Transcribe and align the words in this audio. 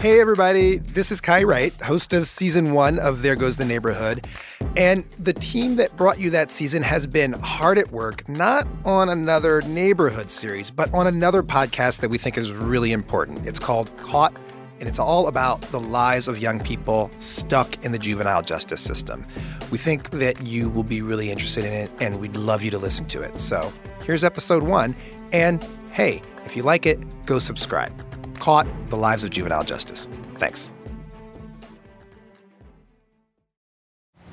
Hey, 0.00 0.18
everybody. 0.18 0.78
This 0.78 1.12
is 1.12 1.20
Kai 1.20 1.42
Wright, 1.42 1.74
host 1.82 2.14
of 2.14 2.26
season 2.26 2.72
one 2.72 2.98
of 2.98 3.20
There 3.20 3.36
Goes 3.36 3.58
the 3.58 3.66
Neighborhood. 3.66 4.26
And 4.74 5.04
the 5.18 5.34
team 5.34 5.76
that 5.76 5.94
brought 5.94 6.18
you 6.18 6.30
that 6.30 6.50
season 6.50 6.82
has 6.82 7.06
been 7.06 7.34
hard 7.34 7.76
at 7.76 7.92
work, 7.92 8.26
not 8.26 8.66
on 8.86 9.10
another 9.10 9.60
neighborhood 9.60 10.30
series, 10.30 10.70
but 10.70 10.90
on 10.94 11.06
another 11.06 11.42
podcast 11.42 12.00
that 12.00 12.08
we 12.08 12.16
think 12.16 12.38
is 12.38 12.50
really 12.50 12.92
important. 12.92 13.44
It's 13.44 13.58
called 13.58 13.94
Caught, 13.98 14.34
and 14.80 14.88
it's 14.88 14.98
all 14.98 15.28
about 15.28 15.60
the 15.70 15.80
lives 15.80 16.28
of 16.28 16.38
young 16.38 16.60
people 16.60 17.10
stuck 17.18 17.84
in 17.84 17.92
the 17.92 17.98
juvenile 17.98 18.40
justice 18.40 18.80
system. 18.80 19.26
We 19.70 19.76
think 19.76 20.08
that 20.12 20.46
you 20.46 20.70
will 20.70 20.82
be 20.82 21.02
really 21.02 21.30
interested 21.30 21.66
in 21.66 21.74
it, 21.74 21.90
and 22.00 22.20
we'd 22.20 22.36
love 22.36 22.62
you 22.62 22.70
to 22.70 22.78
listen 22.78 23.04
to 23.08 23.20
it. 23.20 23.34
So 23.34 23.70
here's 24.04 24.24
episode 24.24 24.62
one. 24.62 24.96
And 25.34 25.62
hey, 25.92 26.22
if 26.46 26.56
you 26.56 26.62
like 26.62 26.86
it, 26.86 26.98
go 27.26 27.38
subscribe. 27.38 27.92
Caught 28.40 28.66
The 28.88 28.96
Lives 28.96 29.22
of 29.22 29.30
Juvenile 29.30 29.64
Justice. 29.64 30.08
Thanks. 30.36 30.70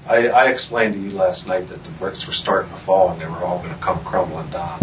I, 0.07 0.29
I 0.29 0.45
explained 0.49 0.93
to 0.93 0.99
you 0.99 1.11
last 1.11 1.47
night 1.47 1.67
that 1.67 1.83
the 1.83 1.91
bricks 1.91 2.25
were 2.25 2.33
starting 2.33 2.71
to 2.71 2.77
fall 2.77 3.11
and 3.11 3.21
they 3.21 3.25
were 3.25 3.43
all 3.43 3.59
going 3.59 3.73
to 3.73 3.81
come 3.81 4.03
crumbling 4.05 4.49
down. 4.49 4.79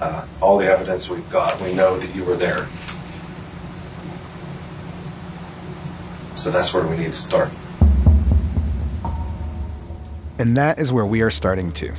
Uh, 0.00 0.26
all 0.40 0.58
the 0.58 0.66
evidence 0.66 1.08
we've 1.08 1.28
got, 1.30 1.58
we 1.62 1.72
know 1.72 1.98
that 1.98 2.14
you 2.14 2.24
were 2.24 2.36
there. 2.36 2.66
So 6.36 6.50
that's 6.50 6.74
where 6.74 6.86
we 6.86 6.96
need 6.96 7.12
to 7.12 7.16
start. 7.16 7.50
And 10.38 10.56
that 10.56 10.78
is 10.78 10.92
where 10.92 11.06
we 11.06 11.22
are 11.22 11.30
starting 11.30 11.72
to. 11.72 11.94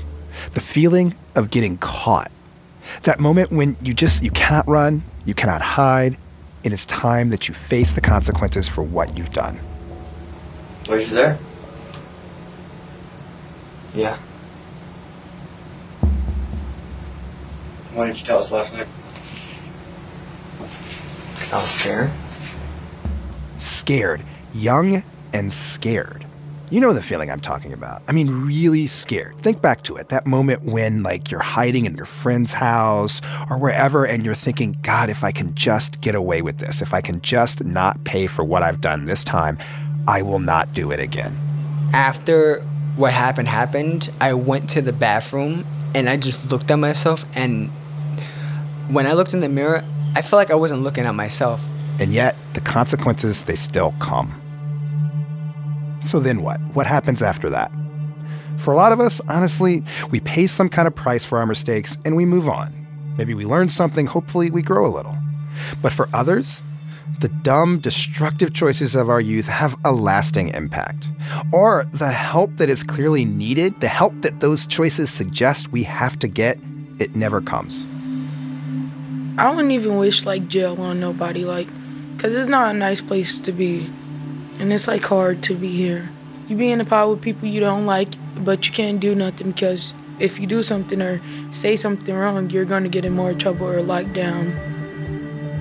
The 0.51 0.61
feeling 0.61 1.15
of 1.35 1.49
getting 1.49 1.77
caught. 1.77 2.31
That 3.03 3.19
moment 3.19 3.51
when 3.51 3.77
you 3.81 3.93
just 3.93 4.21
you 4.21 4.31
cannot 4.31 4.67
run, 4.67 5.01
you 5.25 5.33
cannot 5.33 5.61
hide. 5.61 6.17
It 6.63 6.71
is 6.71 6.85
time 6.85 7.29
that 7.29 7.47
you 7.47 7.53
face 7.53 7.93
the 7.93 8.01
consequences 8.01 8.69
for 8.69 8.83
what 8.83 9.17
you've 9.17 9.31
done. 9.31 9.59
Were 10.87 10.99
you 10.99 11.07
there? 11.07 11.37
Yeah. 13.93 14.17
Why 17.93 18.07
didn't 18.07 18.21
you 18.21 18.25
tell 18.25 18.39
us 18.39 18.51
last 18.51 18.73
night? 18.73 18.87
Because 21.33 21.53
I 21.53 21.57
was 21.57 21.69
scared. 21.69 22.11
Scared. 23.59 24.21
Young 24.53 25.03
and 25.31 25.53
scared. 25.53 26.22
You 26.73 26.79
know 26.79 26.91
the 26.91 27.03
feeling 27.03 27.29
I'm 27.29 27.39
talking 27.39 27.71
about. 27.71 28.01
I 28.07 28.13
mean, 28.13 28.47
really 28.47 28.87
scared. 28.87 29.37
Think 29.37 29.61
back 29.61 29.83
to 29.83 29.95
it. 29.95 30.09
That 30.09 30.25
moment 30.25 30.63
when, 30.63 31.03
like, 31.03 31.29
you're 31.29 31.39
hiding 31.39 31.85
in 31.85 31.93
your 31.93 32.07
friend's 32.07 32.51
house 32.51 33.21
or 33.47 33.59
wherever, 33.59 34.05
and 34.05 34.25
you're 34.25 34.33
thinking, 34.33 34.75
God, 34.81 35.11
if 35.11 35.23
I 35.23 35.31
can 35.31 35.53
just 35.53 36.01
get 36.01 36.15
away 36.15 36.41
with 36.41 36.57
this, 36.57 36.81
if 36.81 36.91
I 36.91 36.99
can 36.99 37.21
just 37.21 37.63
not 37.63 38.03
pay 38.05 38.25
for 38.25 38.43
what 38.43 38.63
I've 38.63 38.81
done 38.81 39.05
this 39.05 39.23
time, 39.23 39.59
I 40.07 40.23
will 40.23 40.39
not 40.39 40.73
do 40.73 40.89
it 40.89 40.99
again. 40.99 41.37
After 41.93 42.61
what 42.95 43.13
happened 43.13 43.49
happened, 43.49 44.11
I 44.19 44.33
went 44.33 44.67
to 44.71 44.81
the 44.81 44.93
bathroom 44.93 45.67
and 45.93 46.09
I 46.09 46.17
just 46.17 46.49
looked 46.49 46.71
at 46.71 46.79
myself. 46.79 47.23
And 47.35 47.69
when 48.89 49.05
I 49.05 49.13
looked 49.13 49.35
in 49.35 49.41
the 49.41 49.49
mirror, 49.49 49.85
I 50.15 50.23
felt 50.23 50.39
like 50.39 50.49
I 50.49 50.55
wasn't 50.55 50.81
looking 50.81 51.05
at 51.05 51.13
myself. 51.13 51.63
And 51.99 52.11
yet, 52.11 52.35
the 52.55 52.61
consequences, 52.61 53.43
they 53.43 53.53
still 53.53 53.93
come. 53.99 54.39
So 56.03 56.19
then 56.19 56.41
what? 56.41 56.59
What 56.73 56.87
happens 56.87 57.21
after 57.21 57.49
that? 57.49 57.71
For 58.57 58.71
a 58.71 58.77
lot 58.77 58.91
of 58.91 58.99
us, 58.99 59.21
honestly, 59.27 59.83
we 60.11 60.19
pay 60.19 60.47
some 60.47 60.69
kind 60.69 60.87
of 60.87 60.95
price 60.95 61.25
for 61.25 61.37
our 61.39 61.45
mistakes 61.45 61.97
and 62.05 62.15
we 62.15 62.25
move 62.25 62.47
on. 62.47 62.71
Maybe 63.17 63.33
we 63.33 63.45
learn 63.45 63.69
something, 63.69 64.05
hopefully, 64.05 64.49
we 64.49 64.61
grow 64.61 64.85
a 64.85 64.89
little. 64.89 65.17
But 65.81 65.93
for 65.93 66.09
others, 66.13 66.61
the 67.19 67.29
dumb, 67.29 67.79
destructive 67.79 68.53
choices 68.53 68.95
of 68.95 69.09
our 69.09 69.21
youth 69.21 69.47
have 69.47 69.75
a 69.85 69.91
lasting 69.91 70.49
impact. 70.49 71.11
Or 71.51 71.85
the 71.93 72.11
help 72.11 72.55
that 72.57 72.69
is 72.69 72.83
clearly 72.83 73.23
needed, 73.25 73.79
the 73.81 73.87
help 73.87 74.13
that 74.21 74.39
those 74.39 74.65
choices 74.65 75.11
suggest 75.11 75.71
we 75.71 75.83
have 75.83 76.17
to 76.19 76.27
get, 76.27 76.57
it 76.99 77.15
never 77.15 77.41
comes. 77.41 77.87
I 79.37 79.49
wouldn't 79.49 79.71
even 79.71 79.97
wish 79.97 80.25
like 80.25 80.47
jail 80.47 80.79
on 80.81 80.99
nobody, 80.99 81.45
like, 81.45 81.67
cause 82.17 82.33
it's 82.33 82.49
not 82.49 82.73
a 82.73 82.77
nice 82.77 83.01
place 83.01 83.37
to 83.39 83.51
be, 83.51 83.89
and 84.59 84.71
it's 84.71 84.87
like 84.87 85.03
hard 85.03 85.43
to 85.43 85.55
be 85.55 85.69
here. 85.69 86.09
You 86.47 86.57
be 86.57 86.71
in 86.71 86.81
a 86.81 86.85
pod 86.85 87.09
with 87.09 87.21
people 87.21 87.47
you 87.47 87.59
don't 87.59 87.85
like, 87.85 88.09
but 88.43 88.67
you 88.67 88.73
can't 88.73 88.99
do 88.99 89.15
nothing 89.15 89.51
because 89.51 89.93
if 90.19 90.39
you 90.39 90.47
do 90.47 90.63
something 90.63 91.01
or 91.01 91.21
say 91.51 91.75
something 91.75 92.13
wrong, 92.13 92.49
you're 92.49 92.65
gonna 92.65 92.89
get 92.89 93.05
in 93.05 93.13
more 93.13 93.33
trouble 93.33 93.67
or 93.67 93.81
locked 93.81 94.13
down. 94.13 94.53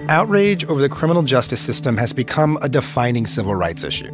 Outrage 0.09 0.65
over 0.67 0.81
the 0.81 0.89
criminal 0.89 1.23
justice 1.23 1.61
system 1.61 1.97
has 1.97 2.13
become 2.13 2.59
a 2.61 2.69
defining 2.69 3.27
civil 3.27 3.55
rights 3.55 3.85
issue. 3.85 4.11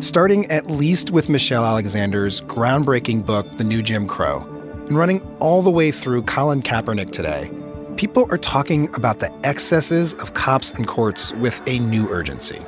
Starting 0.00 0.50
at 0.50 0.66
least 0.66 1.10
with 1.10 1.28
Michelle 1.28 1.64
Alexander's 1.64 2.40
groundbreaking 2.42 3.24
book, 3.24 3.50
The 3.56 3.64
New 3.64 3.82
Jim 3.82 4.06
Crow, 4.06 4.40
and 4.86 4.98
running 4.98 5.20
all 5.38 5.62
the 5.62 5.70
way 5.70 5.90
through 5.90 6.22
Colin 6.22 6.62
Kaepernick 6.62 7.12
today, 7.12 7.50
people 7.96 8.26
are 8.30 8.38
talking 8.38 8.92
about 8.94 9.20
the 9.20 9.32
excesses 9.46 10.14
of 10.14 10.34
cops 10.34 10.72
and 10.72 10.86
courts 10.86 11.32
with 11.34 11.62
a 11.66 11.78
new 11.78 12.08
urgency. 12.08 12.60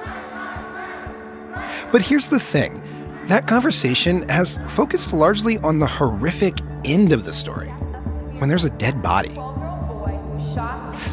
But 1.90 2.02
here's 2.02 2.28
the 2.28 2.40
thing 2.40 2.82
that 3.26 3.46
conversation 3.46 4.28
has 4.28 4.58
focused 4.68 5.12
largely 5.12 5.58
on 5.58 5.78
the 5.78 5.86
horrific 5.86 6.58
end 6.84 7.12
of 7.12 7.24
the 7.24 7.32
story 7.32 7.68
when 8.38 8.48
there's 8.48 8.64
a 8.64 8.70
dead 8.70 9.00
body. 9.02 9.34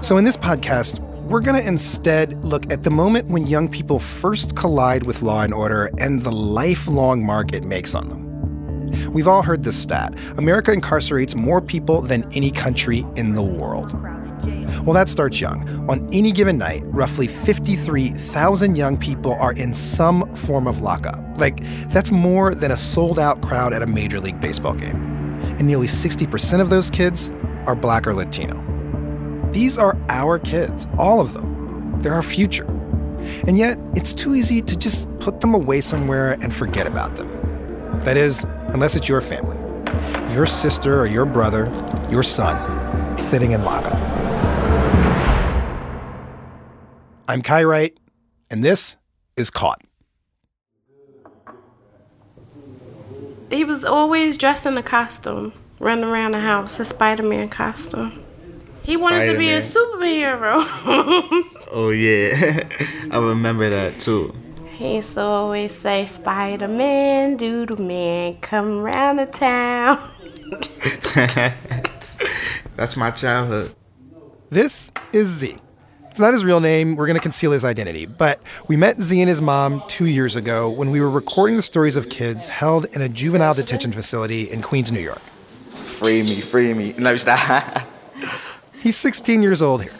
So, 0.02 0.18
in 0.18 0.25
this 0.25 0.38
podcast, 0.38 1.00
we're 1.30 1.41
going 1.41 1.62
to 1.62 1.68
instead 1.68 2.44
look 2.44 2.72
at 2.72 2.84
the 2.84 2.90
moment 2.90 3.28
when 3.30 3.46
young 3.46 3.68
people 3.68 4.00
first 4.00 4.56
collide 4.56 5.03
with 5.03 5.22
law 5.22 5.44
and 5.44 5.53
order 5.53 5.91
and 6.00 6.22
the 6.22 6.31
lifelong 6.31 7.24
mark 7.24 7.53
it 7.53 7.63
makes 7.63 7.94
on 7.94 8.09
them. 8.09 9.12
We've 9.13 9.28
all 9.28 9.44
heard 9.44 9.63
this 9.63 9.78
stat 9.78 10.18
America 10.38 10.72
incarcerates 10.72 11.36
more 11.36 11.62
people 11.62 12.01
than 12.01 12.28
any 12.34 12.50
country 12.50 13.06
in 13.16 13.36
the 13.36 13.44
world. 13.44 13.94
Well, 14.84 14.94
that 14.94 15.09
starts 15.09 15.40
young. 15.40 15.90
On 15.90 16.07
any 16.13 16.31
given 16.31 16.57
night, 16.57 16.84
roughly 16.85 17.28
53,000 17.28 18.75
young 18.75 18.97
people 18.97 19.34
are 19.34 19.53
in 19.53 19.73
some 19.73 20.34
form 20.35 20.67
of 20.67 20.81
lockup. 20.81 21.23
Like, 21.38 21.62
that's 21.90 22.12
more 22.12 22.56
than 22.56 22.72
a 22.72 22.78
sold 22.78 23.19
out 23.19 23.41
crowd 23.41 23.73
at 23.73 23.81
a 23.81 23.88
Major 23.88 24.19
League 24.19 24.39
Baseball 24.39 24.73
game. 24.73 24.95
And 25.57 25.68
nearly 25.68 25.88
60% 25.88 26.62
of 26.62 26.69
those 26.69 26.89
kids 26.89 27.31
are 27.66 27.75
black 27.75 28.07
or 28.07 28.13
Latino. 28.13 28.66
These 29.51 29.78
are 29.78 29.97
our 30.09 30.39
kids, 30.39 30.88
all 30.97 31.19
of 31.19 31.34
them. 31.34 32.00
They're 32.01 32.13
our 32.13 32.22
future. 32.22 32.66
And 33.47 33.57
yet, 33.57 33.78
it's 33.95 34.13
too 34.13 34.35
easy 34.35 34.62
to 34.62 34.78
just 34.78 35.07
put 35.19 35.41
them 35.41 35.53
away 35.53 35.81
somewhere 35.81 36.34
and 36.41 36.53
forget 36.53 36.88
about 36.88 37.16
them. 37.16 37.28
That 38.03 38.16
is, 38.16 38.45
unless 38.69 38.95
it's 38.95 39.09
your 39.09 39.22
family, 39.22 39.57
your 40.34 40.45
sister 40.45 41.00
or 41.00 41.06
your 41.06 41.25
brother, 41.25 41.66
your 42.09 42.23
son, 42.23 43.18
sitting 43.18 43.51
in 43.51 43.63
lockup. 43.63 44.48
I'm 47.29 47.44
Kai 47.44 47.63
Wright, 47.63 47.95
and 48.50 48.63
this 48.63 48.95
is 49.38 49.51
Caught. 49.51 49.84
He 53.51 53.63
was 53.63 53.85
always 53.85 54.35
dressed 54.35 54.66
in 54.66 54.75
a 54.79 54.81
costume, 54.81 55.53
running 55.78 56.06
around 56.06 56.31
the 56.31 56.39
house, 56.39 56.79
a 56.79 56.85
Spider 56.85 57.22
Man 57.22 57.47
costume. 57.47 58.23
He 58.81 58.97
wanted 58.97 59.31
to 59.31 59.38
be 59.38 59.51
a 59.51 59.59
superhero. 59.59 60.56
oh 61.72 61.91
yeah, 61.91 62.68
I 63.12 63.19
remember 63.19 63.69
that 63.69 64.00
too. 64.00 64.34
He 64.72 64.95
used 64.95 65.13
to 65.13 65.22
always 65.22 65.72
say, 65.72 66.07
Spider 66.07 66.68
Man, 66.68 67.38
Doodle 67.38 67.79
Man, 67.79 68.39
come 68.41 68.79
around 68.79 69.18
the 69.18 69.28
town. 69.28 70.00
That's 72.75 72.97
my 72.97 73.12
childhood. 73.12 73.75
This 74.50 74.92
is 75.13 75.27
Z. 75.27 75.59
It's 76.11 76.19
not 76.19 76.33
his 76.33 76.44
real 76.44 76.59
name. 76.59 76.95
We're 76.95 77.06
going 77.06 77.17
to 77.17 77.21
conceal 77.21 77.51
his 77.51 77.63
identity. 77.63 78.06
But 78.06 78.41
we 78.67 78.75
met 78.75 79.00
Z 79.00 79.19
and 79.19 79.29
his 79.29 79.41
mom 79.41 79.83
two 79.88 80.06
years 80.06 80.35
ago 80.35 80.69
when 80.69 80.91
we 80.91 81.00
were 81.00 81.09
recording 81.09 81.56
the 81.56 81.61
stories 81.61 81.95
of 81.95 82.09
kids 82.09 82.50
held 82.50 82.85
in 82.95 83.01
a 83.01 83.09
juvenile 83.09 83.53
detention 83.53 83.91
facility 83.91 84.50
in 84.50 84.61
Queens, 84.61 84.91
New 84.91 85.00
York. 85.00 85.21
Free 85.71 86.23
me, 86.23 86.41
free 86.41 86.73
me. 86.73 86.94
No, 86.97 87.15
stop. 87.17 87.88
He's 88.79 88.95
16 88.97 89.44
years 89.44 89.61
old 89.61 89.83
here. 89.83 89.91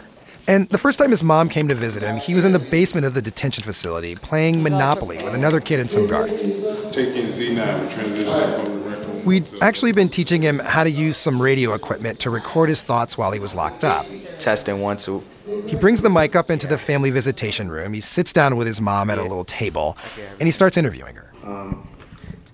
And 0.48 0.68
the 0.70 0.78
first 0.78 0.98
time 0.98 1.10
his 1.10 1.22
mom 1.22 1.48
came 1.48 1.68
to 1.68 1.74
visit 1.74 2.02
him, 2.02 2.16
he 2.16 2.34
was 2.34 2.44
in 2.44 2.52
the 2.52 2.58
basement 2.58 3.06
of 3.06 3.14
the 3.14 3.22
detention 3.22 3.62
facility 3.62 4.16
playing 4.16 4.62
Monopoly 4.62 5.22
with 5.22 5.34
another 5.34 5.60
kid 5.60 5.78
and 5.78 5.90
some 5.90 6.08
guards. 6.08 6.42
Taking 6.42 7.26
Z9 7.26 7.58
and 7.58 7.90
transitioning 7.90 8.64
from. 8.64 9.24
We'd 9.24 9.46
actually 9.62 9.92
been 9.92 10.08
teaching 10.08 10.42
him 10.42 10.58
how 10.60 10.82
to 10.82 10.90
use 10.90 11.16
some 11.16 11.40
radio 11.40 11.74
equipment 11.74 12.18
to 12.20 12.30
record 12.30 12.68
his 12.68 12.82
thoughts 12.82 13.18
while 13.18 13.32
he 13.32 13.38
was 13.38 13.54
locked 13.54 13.84
up. 13.84 14.06
Testing 14.38 14.80
one, 14.80 14.96
two. 14.96 15.22
He 15.70 15.76
brings 15.76 16.02
the 16.02 16.10
mic 16.10 16.34
up 16.34 16.50
into 16.50 16.66
the 16.66 16.76
family 16.76 17.10
visitation 17.12 17.70
room. 17.70 17.92
He 17.92 18.00
sits 18.00 18.32
down 18.32 18.56
with 18.56 18.66
his 18.66 18.80
mom 18.80 19.08
at 19.08 19.18
a 19.18 19.22
little 19.22 19.44
table, 19.44 19.96
and 20.40 20.42
he 20.42 20.50
starts 20.50 20.76
interviewing 20.76 21.14
her. 21.14 21.32
Um, 21.44 21.88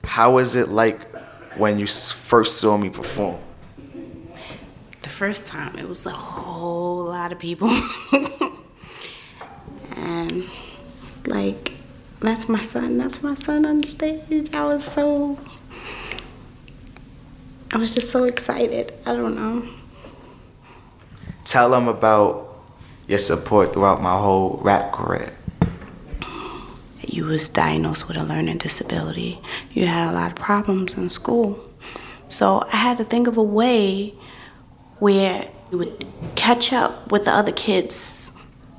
how 0.04 0.32
was 0.32 0.54
it 0.54 0.68
like 0.68 1.10
when 1.56 1.78
you 1.78 1.86
first 1.86 2.58
saw 2.58 2.76
me 2.76 2.90
perform? 2.90 3.40
The 5.00 5.08
first 5.08 5.46
time, 5.46 5.78
it 5.78 5.88
was 5.88 6.04
a 6.04 6.10
whole 6.10 7.04
lot 7.04 7.32
of 7.32 7.38
people. 7.38 7.70
and 8.12 8.30
and 9.96 10.44
it's 10.80 11.26
like 11.26 11.72
that's 12.20 12.50
my 12.50 12.60
son. 12.60 12.98
That's 12.98 13.22
my 13.22 13.34
son 13.34 13.64
on 13.64 13.82
stage. 13.82 14.54
I 14.54 14.62
was 14.66 14.84
so. 14.84 15.38
I 17.72 17.78
was 17.78 17.94
just 17.94 18.10
so 18.10 18.24
excited. 18.24 18.92
I 19.06 19.14
don't 19.14 19.34
know. 19.34 19.66
Tell 21.44 21.70
them 21.70 21.88
about 21.88 22.45
your 23.08 23.18
support 23.18 23.72
throughout 23.72 24.02
my 24.02 24.18
whole 24.18 24.58
rap 24.62 24.92
career. 24.92 25.32
You 27.06 27.26
was 27.26 27.48
diagnosed 27.48 28.08
with 28.08 28.16
a 28.16 28.24
learning 28.24 28.58
disability. 28.58 29.40
You 29.72 29.86
had 29.86 30.10
a 30.10 30.12
lot 30.12 30.32
of 30.32 30.36
problems 30.36 30.94
in 30.94 31.08
school. 31.08 31.58
So 32.28 32.64
I 32.72 32.76
had 32.76 32.98
to 32.98 33.04
think 33.04 33.28
of 33.28 33.36
a 33.36 33.42
way 33.42 34.14
where 34.98 35.48
you 35.70 35.78
would 35.78 36.06
catch 36.34 36.72
up 36.72 37.12
with 37.12 37.24
the 37.24 37.30
other 37.30 37.52
kids 37.52 38.30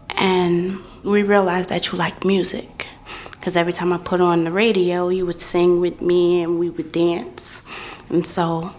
and 0.10 0.80
we 1.04 1.24
realized 1.24 1.70
that 1.70 1.92
you 1.92 1.98
liked 1.98 2.26
music. 2.26 2.88
Because 3.32 3.56
every 3.56 3.72
time 3.72 3.94
I 3.94 3.98
put 3.98 4.20
on 4.20 4.44
the 4.44 4.52
radio, 4.52 5.08
you 5.08 5.26
would 5.26 5.40
sing 5.40 5.80
with 5.80 6.02
me 6.02 6.44
and 6.44 6.60
we 6.60 6.70
would 6.70 6.92
dance. 6.92 7.62
And 8.10 8.28
so 8.28 8.76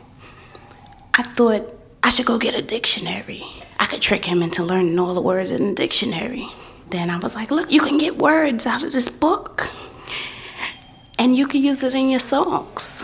I 1.15 1.23
thought 1.23 1.75
I 2.03 2.11
should 2.11 2.27
go 2.27 2.39
get 2.39 2.55
a 2.55 2.61
dictionary. 2.61 3.45
I 3.89 3.91
could 3.93 4.03
trick 4.03 4.27
him 4.27 4.43
into 4.43 4.63
learning 4.63 4.99
all 4.99 5.15
the 5.15 5.23
words 5.23 5.51
in 5.51 5.69
the 5.71 5.75
dictionary. 5.75 6.47
Then 6.91 7.09
I 7.09 7.17
was 7.17 7.35
like, 7.35 7.51
look, 7.51 7.73
you 7.73 7.81
can 7.81 7.97
get 7.97 8.19
words 8.19 8.67
out 8.67 8.83
of 8.83 8.93
this 8.93 9.09
book 9.09 9.71
and 11.19 11.35
you 11.35 11.47
can 11.47 11.65
use 11.65 11.83
it 11.83 11.95
in 11.95 12.11
your 12.11 12.21
songs. 12.21 13.03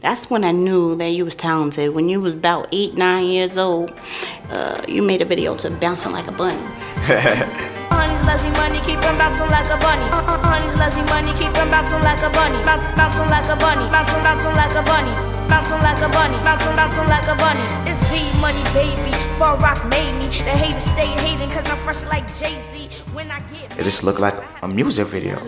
That's 0.00 0.30
when 0.30 0.44
I 0.44 0.52
knew 0.52 0.94
that 0.94 1.08
you 1.08 1.24
was 1.24 1.34
talented. 1.34 1.92
When 1.92 2.08
you 2.08 2.20
was 2.20 2.34
about 2.34 2.68
eight, 2.70 2.94
nine 2.94 3.24
years 3.24 3.56
old, 3.56 3.90
uh, 4.48 4.80
you 4.86 5.02
made 5.02 5.22
a 5.22 5.24
video 5.24 5.56
to 5.56 5.70
Bouncing 5.70 6.12
Like 6.12 6.28
a 6.28 6.32
Bunny. 6.38 6.54
Honey's 7.90 8.24
lazy 8.24 8.50
money, 8.50 8.78
keep 8.86 9.02
him 9.02 9.18
bouncing 9.18 9.50
like 9.50 9.66
a 9.66 9.76
bunny. 9.78 10.06
Honey's 10.46 10.76
lazy 10.78 11.02
money, 11.10 11.32
keep 11.32 11.50
him 11.50 11.68
bouncing 11.68 12.00
like 12.02 12.22
a 12.22 12.30
bunny. 12.30 12.62
Bouncing 12.94 13.26
like 13.26 13.48
a 13.48 13.56
bunny, 13.56 13.90
bouncing, 13.90 14.22
bouncing 14.22 14.54
like 14.54 14.70
a 14.70 14.82
bunny. 14.86 15.10
Bouncing 15.50 15.82
like 15.82 15.98
a 15.98 16.08
bunny, 16.08 16.36
bouncing, 16.44 16.76
bouncing 16.76 17.08
like 17.08 17.26
a 17.26 17.34
bunny. 17.34 17.90
It's 17.90 17.98
Z 18.06 18.40
Money, 18.40 18.62
baby. 18.72 19.29
Far 19.40 19.56
Rock 19.56 19.82
made 19.88 20.12
me. 20.18 20.26
The 20.26 20.50
haters 20.50 20.82
stay 20.82 21.06
hating 21.06 21.48
cause 21.48 21.70
I'm 21.70 21.78
fresh 21.78 22.04
like 22.04 22.26
Jay 22.34 22.60
Z. 22.60 22.90
When 23.14 23.30
I 23.30 23.40
get. 23.48 23.78
It 23.78 23.84
just 23.84 24.04
looked 24.04 24.20
like 24.20 24.34
a 24.60 24.68
music 24.68 25.06
video. 25.06 25.38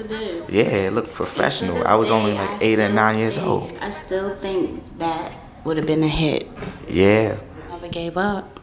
Yeah, 0.49 0.87
it 0.87 0.95
looked 0.95 1.13
professional. 1.13 1.87
I 1.87 1.95
was 1.95 2.11
only 2.11 2.33
like 2.33 2.63
eight 2.63 2.79
or 2.79 2.89
nine 2.89 3.19
years 3.19 3.37
old. 3.37 3.71
I 3.83 3.91
still 3.91 4.35
think 4.37 4.83
that 4.97 5.35
would 5.65 5.77
have 5.77 5.85
been 5.85 6.03
a 6.03 6.09
hit. 6.09 6.49
Yeah. 6.89 7.37
Never 7.69 7.89
gave 7.89 8.17
up. 8.17 8.61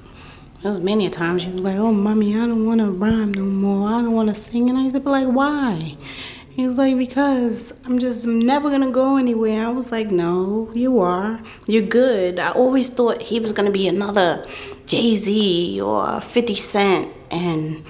There 0.63 0.71
was 0.71 0.79
many 0.79 1.07
times 1.11 1.45
you 1.45 1.51
was 1.51 1.61
like, 1.61 1.77
oh, 1.77 1.91
mommy, 1.91 2.35
I 2.35 2.47
don't 2.47 2.65
want 2.65 2.79
to 2.79 2.89
rhyme 2.89 3.31
no 3.31 3.43
more. 3.43 3.87
I 3.87 4.01
don't 4.01 4.13
want 4.13 4.29
to 4.29 4.35
sing. 4.35 4.67
And 4.67 4.79
I 4.79 4.81
used 4.81 4.95
to 4.95 4.99
be 4.99 5.11
like, 5.11 5.27
why? 5.27 5.95
He 6.59 6.67
was 6.67 6.77
like, 6.77 6.97
because 6.97 7.71
I'm 7.85 7.99
just 7.99 8.27
never 8.27 8.67
going 8.67 8.81
to 8.81 8.91
go 8.91 9.15
anywhere. 9.15 9.65
I 9.65 9.69
was 9.69 9.93
like, 9.93 10.11
no, 10.11 10.69
you 10.73 10.99
are. 10.99 11.39
You're 11.67 11.83
good. 11.83 12.37
I 12.37 12.51
always 12.51 12.89
thought 12.89 13.21
he 13.21 13.39
was 13.39 13.53
going 13.53 13.65
to 13.65 13.71
be 13.71 13.87
another 13.87 14.45
Jay 14.85 15.15
Z 15.15 15.79
or 15.79 16.19
50 16.19 16.55
Cent. 16.55 17.13
And 17.31 17.85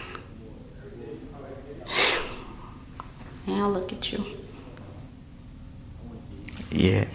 now 3.48 3.70
look 3.70 3.92
at 3.92 4.12
you. 4.12 4.24
Yeah. 6.70 7.06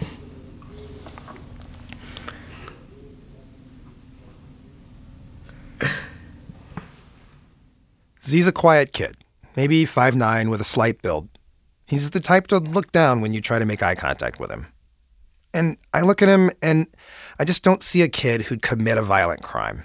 Z's 8.21 8.45
a 8.45 8.51
quiet 8.51 8.91
kid, 8.91 9.15
maybe 9.55 9.85
5'9 9.85 10.49
with 10.49 10.59
a 10.59 10.65
slight 10.65 11.01
build. 11.01 11.29
He's 11.87 12.09
the 12.09 12.19
type 12.19 12.47
to 12.47 12.57
look 12.57 12.91
down 12.91 13.21
when 13.21 13.33
you 13.33 13.41
try 13.41 13.59
to 13.59 13.65
make 13.65 13.83
eye 13.83 13.95
contact 13.95 14.39
with 14.39 14.49
him. 14.49 14.67
And 15.53 15.77
I 15.93 16.01
look 16.01 16.21
at 16.21 16.29
him 16.29 16.51
and 16.61 16.87
I 17.39 17.45
just 17.45 17.63
don't 17.63 17.83
see 17.83 18.01
a 18.01 18.09
kid 18.09 18.41
who'd 18.41 18.61
commit 18.61 18.97
a 18.97 19.03
violent 19.03 19.43
crime. 19.43 19.83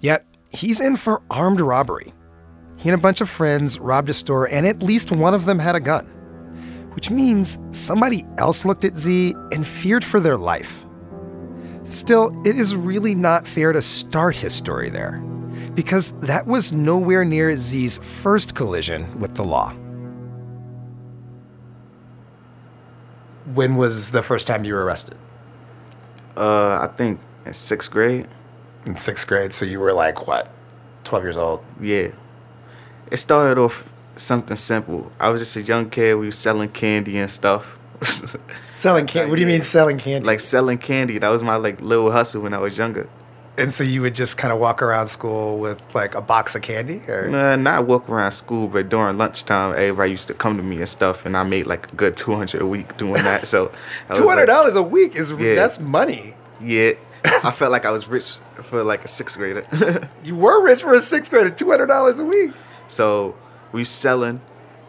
Yet, 0.00 0.26
he's 0.50 0.80
in 0.80 0.96
for 0.96 1.22
armed 1.30 1.60
robbery. 1.60 2.12
He 2.76 2.88
and 2.88 2.98
a 2.98 3.02
bunch 3.02 3.20
of 3.20 3.28
friends 3.28 3.78
robbed 3.78 4.08
a 4.08 4.14
store, 4.14 4.48
and 4.48 4.66
at 4.66 4.82
least 4.82 5.12
one 5.12 5.34
of 5.34 5.44
them 5.44 5.58
had 5.58 5.74
a 5.74 5.80
gun, 5.80 6.06
which 6.94 7.10
means 7.10 7.58
somebody 7.70 8.24
else 8.38 8.64
looked 8.64 8.84
at 8.84 8.96
Z 8.96 9.34
and 9.52 9.66
feared 9.66 10.04
for 10.04 10.18
their 10.18 10.38
life. 10.38 10.84
Still, 11.84 12.34
it 12.46 12.56
is 12.56 12.74
really 12.74 13.14
not 13.14 13.46
fair 13.46 13.72
to 13.72 13.82
start 13.82 14.36
his 14.36 14.54
story 14.54 14.88
there, 14.88 15.18
because 15.74 16.12
that 16.20 16.46
was 16.46 16.72
nowhere 16.72 17.24
near 17.24 17.54
Z's 17.56 17.98
first 17.98 18.54
collision 18.54 19.20
with 19.20 19.34
the 19.34 19.44
law. 19.44 19.74
When 23.54 23.76
was 23.76 24.10
the 24.10 24.22
first 24.22 24.46
time 24.46 24.64
you 24.64 24.74
were 24.74 24.84
arrested? 24.84 25.16
Uh, 26.36 26.78
I 26.80 26.88
think 26.96 27.20
in 27.44 27.54
sixth 27.54 27.90
grade. 27.90 28.28
In 28.86 28.96
sixth 28.96 29.26
grade, 29.26 29.52
so 29.52 29.64
you 29.64 29.80
were 29.80 29.92
like 29.92 30.26
what, 30.26 30.50
12 31.04 31.24
years 31.24 31.36
old? 31.36 31.64
Yeah. 31.80 32.08
It 33.10 33.16
started 33.16 33.60
off 33.60 33.84
something 34.16 34.56
simple. 34.56 35.10
I 35.18 35.28
was 35.30 35.42
just 35.42 35.56
a 35.56 35.62
young 35.62 35.90
kid. 35.90 36.14
We 36.14 36.26
were 36.26 36.32
selling 36.32 36.68
candy 36.70 37.18
and 37.18 37.30
stuff. 37.30 37.78
Selling 38.72 39.06
candy? 39.06 39.28
What 39.28 39.36
do 39.36 39.42
you 39.42 39.46
mean 39.46 39.60
selling 39.60 39.98
candy? 39.98 40.26
Like 40.26 40.40
selling 40.40 40.78
candy. 40.78 41.18
That 41.18 41.28
was 41.28 41.42
my 41.42 41.56
like 41.56 41.82
little 41.82 42.10
hustle 42.10 42.40
when 42.40 42.54
I 42.54 42.58
was 42.58 42.78
younger. 42.78 43.10
And 43.60 43.72
so 43.72 43.84
you 43.84 44.00
would 44.02 44.14
just 44.16 44.38
kind 44.38 44.52
of 44.52 44.58
walk 44.58 44.80
around 44.80 45.08
school 45.08 45.58
with 45.58 45.80
like 45.94 46.14
a 46.14 46.20
box 46.22 46.54
of 46.54 46.62
candy, 46.62 47.02
or 47.08 47.28
Nah, 47.28 47.56
not 47.56 47.86
walk 47.86 48.08
around 48.08 48.32
school, 48.32 48.68
but 48.68 48.88
during 48.88 49.18
lunchtime, 49.18 49.72
everybody 49.72 50.10
used 50.12 50.28
to 50.28 50.34
come 50.34 50.56
to 50.56 50.62
me 50.62 50.78
and 50.78 50.88
stuff, 50.88 51.26
and 51.26 51.36
I 51.36 51.42
made 51.42 51.66
like 51.66 51.92
a 51.92 51.96
good 51.96 52.16
two 52.16 52.34
hundred 52.34 52.62
a 52.62 52.66
week 52.66 52.96
doing 52.96 53.22
that. 53.22 53.46
So 53.46 53.66
two 54.14 54.26
hundred 54.26 54.42
like- 54.42 54.46
dollars 54.48 54.76
a 54.76 54.82
week 54.82 55.14
is 55.14 55.30
Yeah. 55.32 55.54
that's 55.54 55.78
money. 55.78 56.34
Yeah, 56.64 56.92
I 57.24 57.50
felt 57.50 57.70
like 57.70 57.84
I 57.84 57.90
was 57.90 58.08
rich 58.08 58.38
for 58.62 58.82
like 58.82 59.04
a 59.04 59.08
sixth 59.08 59.36
grader. 59.36 59.66
You 60.24 60.36
were 60.36 60.62
rich 60.62 60.82
for 60.82 60.94
a 60.94 61.00
sixth 61.02 61.30
grader, 61.30 61.50
two 61.50 61.68
hundred 61.70 61.86
dollars 61.86 62.18
a 62.18 62.24
week. 62.24 62.52
So 62.88 63.36
we 63.72 63.84
selling, 63.84 64.40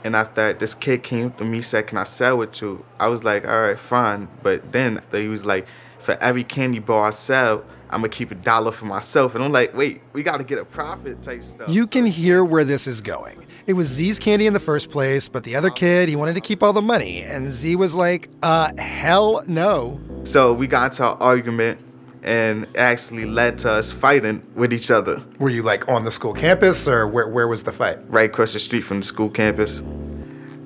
and 0.06 0.16
after 0.16 0.48
that, 0.48 0.60
this 0.60 0.74
kid 0.76 1.04
came 1.04 1.32
to 1.34 1.44
me 1.44 1.62
said, 1.62 1.88
"Can 1.88 1.98
I 1.98 2.06
sell 2.06 2.38
with 2.38 2.62
you?" 2.62 2.86
I 3.02 3.08
was 3.10 3.24
like, 3.26 3.46
"All 3.46 3.62
right, 3.62 3.78
fine." 3.78 4.30
But 4.44 4.72
then 4.72 5.02
he 5.12 5.28
was 5.28 5.46
like, 5.46 5.68
"For 6.00 6.18
every 6.24 6.44
candy 6.46 6.80
bar 6.80 7.08
I 7.08 7.12
sell, 7.12 7.64
I'm 7.92 8.02
gonna 8.02 8.10
keep 8.10 8.32
a 8.32 8.36
dollar 8.36 8.72
for 8.72 8.86
myself." 8.86 9.36
And 9.36 9.44
I'm 9.44 9.52
like, 9.52 9.76
"Wait, 9.76 10.02
we 10.14 10.24
got 10.24 10.38
to 10.38 10.44
get 10.44 10.60
a 10.60 10.66
profit 10.66 11.22
type 11.22 11.44
stuff." 11.44 11.70
You 11.70 11.88
can 11.88 12.06
hear 12.06 12.44
where 12.44 12.64
this 12.64 12.88
is 12.88 13.02
going. 13.02 13.46
It 13.68 13.74
was 13.74 13.88
Z's 13.88 14.18
candy 14.20 14.48
in 14.48 14.54
the 14.54 14.60
first 14.60 14.90
place, 14.90 15.30
but 15.30 15.44
the 15.44 15.56
other 15.56 15.70
kid, 15.70 16.10
he 16.10 16.16
wanted 16.16 16.34
to 16.36 16.42
keep 16.42 16.64
all 16.64 16.74
the 16.74 16.82
money, 16.82 17.22
and 17.22 17.52
Z 17.52 17.76
was 17.76 17.96
like, 17.96 18.30
"Uh, 18.42 18.72
hell 18.78 19.44
no." 19.48 20.00
So 20.24 20.54
we 20.54 20.68
got 20.68 20.92
into 20.92 21.12
an 21.12 21.18
argument, 21.20 21.80
and 22.24 22.68
actually 22.78 23.26
led 23.26 23.58
to 23.60 23.70
us 23.70 23.92
fighting 23.92 24.44
with 24.56 24.72
each 24.74 24.92
other 24.92 25.20
Were 25.40 25.50
you 25.50 25.64
like 25.64 25.88
on 25.88 26.04
the 26.04 26.12
school 26.12 26.34
campus, 26.34 26.88
or 26.88 27.08
where 27.08 27.28
where 27.28 27.48
was 27.48 27.64
the 27.64 27.72
fight? 27.72 28.00
right 28.10 28.30
across 28.30 28.54
the 28.54 28.60
street 28.60 28.82
from 28.82 29.00
the 29.00 29.06
school 29.06 29.30
campus. 29.30 29.82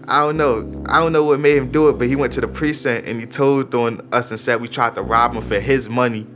I 0.07 0.19
don't 0.19 0.37
know. 0.37 0.83
I 0.87 0.99
don't 0.99 1.13
know 1.13 1.23
what 1.23 1.39
made 1.39 1.57
him 1.57 1.71
do 1.71 1.89
it, 1.89 1.93
but 1.93 2.07
he 2.07 2.15
went 2.15 2.31
to 2.33 2.41
the 2.41 2.47
precinct 2.47 3.07
and 3.07 3.19
he 3.19 3.25
told 3.25 3.73
on 3.73 4.07
us 4.11 4.29
and 4.29 4.39
said 4.39 4.61
we 4.61 4.67
tried 4.67 4.93
to 4.95 5.01
rob 5.01 5.33
him 5.33 5.41
for 5.41 5.59
his 5.59 5.89
money. 5.89 6.27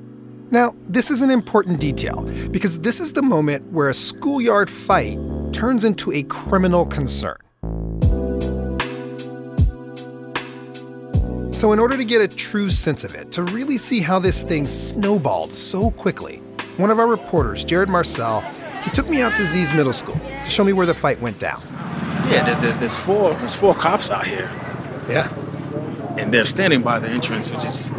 Now, 0.52 0.76
this 0.88 1.12
is 1.12 1.22
an 1.22 1.30
important 1.30 1.80
detail 1.80 2.22
because 2.52 2.80
this 2.80 3.00
is 3.00 3.14
the 3.14 3.22
moment 3.22 3.72
where 3.72 3.88
a 3.90 3.94
schoolyard 3.94 4.70
fight 4.70 5.18
turns 5.54 5.86
into 5.86 6.12
a 6.12 6.24
criminal 6.24 6.86
concern. 6.86 7.38
So, 11.54 11.74
in 11.74 11.80
order 11.80 11.98
to 11.98 12.06
get 12.06 12.22
a 12.22 12.28
true 12.28 12.70
sense 12.70 13.04
of 13.04 13.14
it, 13.16 13.32
to 13.34 13.44
really 13.44 13.78
see 13.78 14.00
how 14.00 14.18
this 14.18 14.44
thing 14.44 14.66
snowballed 14.66 15.52
so 15.54 15.92
quickly, 15.92 16.38
one 16.78 16.90
of 16.90 17.00
our 17.00 17.08
reporters, 17.08 17.66
Jared 17.66 17.90
Marcelle, 17.90 18.40
he 18.84 18.90
took 18.92 19.10
me 19.10 19.22
out 19.22 19.36
to 19.36 19.46
Z's 19.46 19.74
middle 19.74 19.92
school 19.92 20.16
to 20.16 20.50
show 20.50 20.64
me 20.64 20.72
where 20.72 20.86
the 20.86 20.94
fight 20.94 21.20
went 21.22 21.38
down. 21.38 21.62
Yeah, 22.30 22.46
there- 22.46 22.56
there's, 22.62 22.78
there's 22.78 22.96
four 22.96 23.34
there's 23.36 23.54
four 23.54 23.76
cops 23.76 24.10
out 24.10 24.26
here, 24.26 24.50
Yeah. 25.10 25.28
and 26.18 26.34
they're 26.34 26.46
standing 26.46 26.82
by 26.82 27.00
the 27.00 27.10
entrance, 27.10 27.52
which 27.52 27.66
is, 27.66 27.90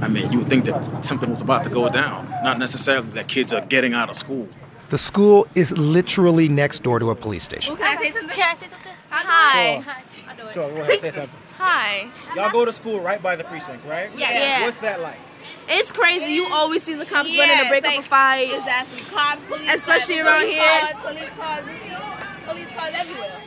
I 0.00 0.08
mean, 0.08 0.30
you 0.32 0.38
would 0.38 0.48
think 0.48 0.64
that 0.66 1.04
something 1.04 1.30
was 1.30 1.40
about 1.40 1.64
to 1.64 1.70
go 1.70 1.88
down. 1.88 2.28
Not 2.42 2.58
necessarily 2.58 3.08
that 3.10 3.28
kids 3.28 3.52
are 3.52 3.60
getting 3.66 3.94
out 3.94 4.08
of 4.10 4.16
school. 4.16 4.48
The 4.90 4.98
school 4.98 5.46
is 5.54 5.76
literally 5.76 6.48
next 6.48 6.80
door 6.82 6.98
to 6.98 7.10
a 7.10 7.14
police 7.14 7.42
station. 7.42 7.76
Can 7.76 7.84
I 7.98 8.00
say 8.02 8.12
something? 8.12 8.30
Can 8.30 8.56
I 8.56 8.58
say 8.60 8.68
something? 8.68 8.92
Hi. 9.10 10.02
Sure, 10.52 10.70
go 10.70 10.80
ahead, 10.82 11.00
say 11.00 11.10
something. 11.10 11.30
Hi. 11.58 12.08
Y'all 12.36 12.50
go 12.50 12.64
to 12.64 12.72
school 12.72 13.00
right 13.00 13.20
by 13.20 13.34
the 13.36 13.44
precinct, 13.44 13.84
right? 13.86 14.10
Yeah. 14.16 14.30
Yeah. 14.30 14.64
What's 14.64 14.78
that 14.78 15.00
like? 15.00 15.18
It's 15.68 15.90
crazy. 15.90 16.32
You 16.32 16.46
always 16.46 16.82
see 16.82 16.94
the 16.94 17.04
cops 17.04 17.28
Yeah, 17.30 17.42
running 17.42 17.64
to 17.64 17.68
break 17.68 17.84
it's 17.84 17.98
up 17.98 18.04
a 18.04 18.08
fight. 18.08 18.52
Exactly. 18.54 19.00
Cops, 19.14 19.40
police, 19.48 19.74
Especially 19.74 20.14
cars, 20.16 20.26
around 20.26 20.40
police 20.40 20.54
here. 20.54 20.80
Cars, 20.80 20.94
police 21.02 21.28
cars, 21.36 21.64
police 22.46 22.68
cars 22.74 22.94
everywhere. 22.96 23.42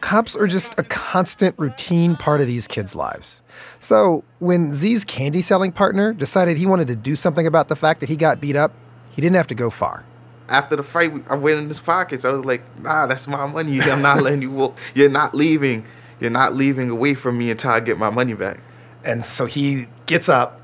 Cops 0.00 0.36
are 0.36 0.46
just 0.46 0.78
a 0.78 0.84
constant 0.84 1.58
routine 1.58 2.14
part 2.14 2.40
of 2.40 2.46
these 2.46 2.68
kids' 2.68 2.94
lives. 2.94 3.40
So, 3.80 4.24
when 4.38 4.74
Z's 4.74 5.04
candy 5.04 5.42
selling 5.42 5.72
partner 5.72 6.12
decided 6.12 6.56
he 6.56 6.66
wanted 6.66 6.88
to 6.88 6.96
do 6.96 7.16
something 7.16 7.46
about 7.46 7.68
the 7.68 7.76
fact 7.76 8.00
that 8.00 8.08
he 8.08 8.16
got 8.16 8.40
beat 8.40 8.56
up, 8.56 8.72
he 9.12 9.22
didn't 9.22 9.36
have 9.36 9.46
to 9.48 9.54
go 9.54 9.70
far. 9.70 10.04
after 10.48 10.76
the 10.76 10.82
fight, 10.82 11.12
I 11.28 11.34
went 11.34 11.58
in 11.58 11.68
his 11.68 11.80
pockets. 11.80 12.24
I 12.24 12.30
was 12.30 12.44
like, 12.44 12.62
nah, 12.80 13.06
that's 13.06 13.26
my 13.26 13.46
money. 13.46 13.80
I'm 13.82 14.02
not 14.02 14.22
letting 14.22 14.42
you 14.42 14.50
walk. 14.50 14.78
You're 14.94 15.08
not 15.08 15.34
leaving. 15.34 15.84
You're 16.20 16.30
not 16.30 16.54
leaving 16.54 16.88
away 16.90 17.14
from 17.14 17.36
me 17.38 17.50
until 17.50 17.70
I 17.70 17.80
get 17.80 17.98
my 17.98 18.10
money 18.10 18.34
back. 18.34 18.60
And 19.04 19.24
so 19.24 19.46
he 19.46 19.86
gets 20.06 20.28
up, 20.28 20.60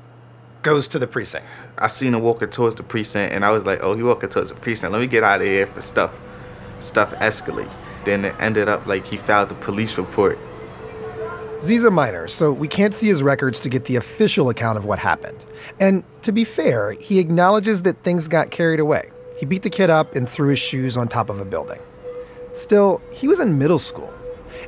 goes 0.61 0.87
to 0.89 0.99
the 0.99 1.07
precinct. 1.07 1.45
I 1.77 1.87
seen 1.87 2.13
him 2.13 2.21
walking 2.21 2.49
towards 2.49 2.75
the 2.75 2.83
precinct, 2.83 3.33
and 3.33 3.45
I 3.45 3.51
was 3.51 3.65
like, 3.65 3.79
oh, 3.81 3.95
he 3.95 4.03
walking 4.03 4.29
towards 4.29 4.49
the 4.49 4.55
precinct. 4.55 4.91
Let 4.93 4.99
me 4.99 5.07
get 5.07 5.23
out 5.23 5.41
of 5.41 5.47
here 5.47 5.67
for 5.67 5.81
stuff, 5.81 6.17
stuff 6.79 7.11
escalate. 7.15 7.69
Then 8.05 8.25
it 8.25 8.35
ended 8.39 8.67
up 8.67 8.85
like 8.85 9.05
he 9.05 9.17
filed 9.17 9.49
the 9.49 9.55
police 9.55 9.97
report. 9.97 10.37
Z's 11.63 11.85
a 11.85 11.91
minor, 11.91 12.27
so 12.27 12.51
we 12.51 12.67
can't 12.67 12.93
see 12.93 13.07
his 13.07 13.23
records 13.23 13.61
to 13.61 13.69
get 13.69 13.85
the 13.85 13.95
official 13.95 14.49
account 14.49 14.77
of 14.77 14.83
what 14.83 14.99
happened. 14.99 15.45
And 15.79 16.03
to 16.23 16.33
be 16.33 16.43
fair, 16.43 16.91
he 16.91 17.19
acknowledges 17.19 17.83
that 17.83 18.03
things 18.03 18.27
got 18.27 18.51
carried 18.51 18.81
away. 18.81 19.11
He 19.39 19.45
beat 19.45 19.61
the 19.61 19.69
kid 19.69 19.89
up 19.89 20.13
and 20.13 20.27
threw 20.27 20.49
his 20.49 20.59
shoes 20.59 20.97
on 20.97 21.07
top 21.07 21.29
of 21.29 21.39
a 21.39 21.45
building. 21.45 21.79
Still, 22.53 23.01
he 23.11 23.29
was 23.29 23.39
in 23.39 23.57
middle 23.57 23.79
school. 23.79 24.13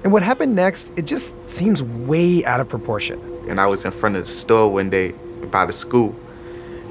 And 0.05 0.13
what 0.13 0.23
happened 0.23 0.55
next, 0.55 0.93
it 0.95 1.05
just 1.05 1.35
seems 1.49 1.83
way 1.83 2.45
out 2.45 2.61
of 2.61 2.69
proportion. 2.69 3.19
And 3.49 3.59
I 3.59 3.67
was 3.67 3.83
in 3.83 3.91
front 3.91 4.15
of 4.15 4.23
the 4.23 4.31
store 4.31 4.71
one 4.71 4.89
day 4.89 5.11
by 5.51 5.65
the 5.65 5.73
school, 5.73 6.15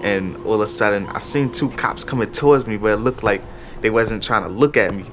and 0.02 0.36
all 0.44 0.54
of 0.54 0.60
a 0.60 0.66
sudden 0.66 1.06
I 1.06 1.18
seen 1.18 1.50
two 1.50 1.70
cops 1.70 2.04
coming 2.04 2.30
towards 2.30 2.66
me, 2.66 2.76
but 2.76 2.88
it 2.88 2.96
looked 2.98 3.22
like 3.22 3.40
they 3.80 3.88
wasn't 3.88 4.22
trying 4.22 4.42
to 4.42 4.50
look 4.50 4.76
at 4.76 4.94
me. 4.94 5.06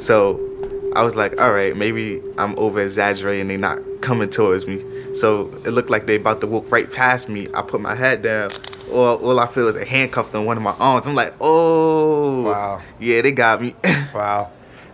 So 0.00 0.51
I 0.94 1.02
was 1.02 1.16
like, 1.16 1.40
all 1.40 1.52
right, 1.52 1.76
maybe 1.76 2.20
I'm 2.38 2.58
over 2.58 2.80
exaggerating. 2.80 3.48
They 3.48 3.56
not 3.56 3.78
coming 4.02 4.28
towards 4.28 4.66
me. 4.66 4.84
So 5.14 5.48
it 5.64 5.70
looked 5.70 5.90
like 5.90 6.06
they 6.06 6.16
about 6.16 6.40
to 6.42 6.46
walk 6.46 6.70
right 6.70 6.90
past 6.90 7.28
me. 7.28 7.48
I 7.54 7.62
put 7.62 7.80
my 7.80 7.94
head 7.94 8.22
down. 8.22 8.50
All, 8.90 9.16
all 9.16 9.40
I 9.40 9.46
feel 9.46 9.68
is 9.68 9.76
a 9.76 9.84
handcuff 9.84 10.34
on 10.34 10.44
one 10.44 10.56
of 10.56 10.62
my 10.62 10.72
arms. 10.72 11.06
I'm 11.06 11.14
like, 11.14 11.34
oh, 11.40 12.42
wow, 12.42 12.82
yeah, 13.00 13.22
they 13.22 13.32
got 13.32 13.62
me. 13.62 13.74
wow. 14.14 14.50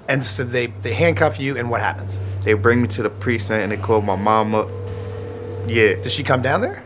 And 0.08 0.24
so 0.24 0.44
they 0.44 0.68
they 0.82 0.94
handcuff 0.94 1.38
you, 1.38 1.58
and 1.58 1.68
what 1.68 1.80
happens? 1.80 2.20
They 2.42 2.54
bring 2.54 2.80
me 2.80 2.88
to 2.88 3.02
the 3.02 3.10
precinct 3.10 3.62
and 3.62 3.72
they 3.72 3.76
call 3.76 4.00
my 4.00 4.16
mom 4.16 4.54
up. 4.54 4.68
Yeah. 5.66 5.96
Did 5.96 6.12
she 6.12 6.22
come 6.22 6.40
down 6.40 6.60
there? 6.60 6.82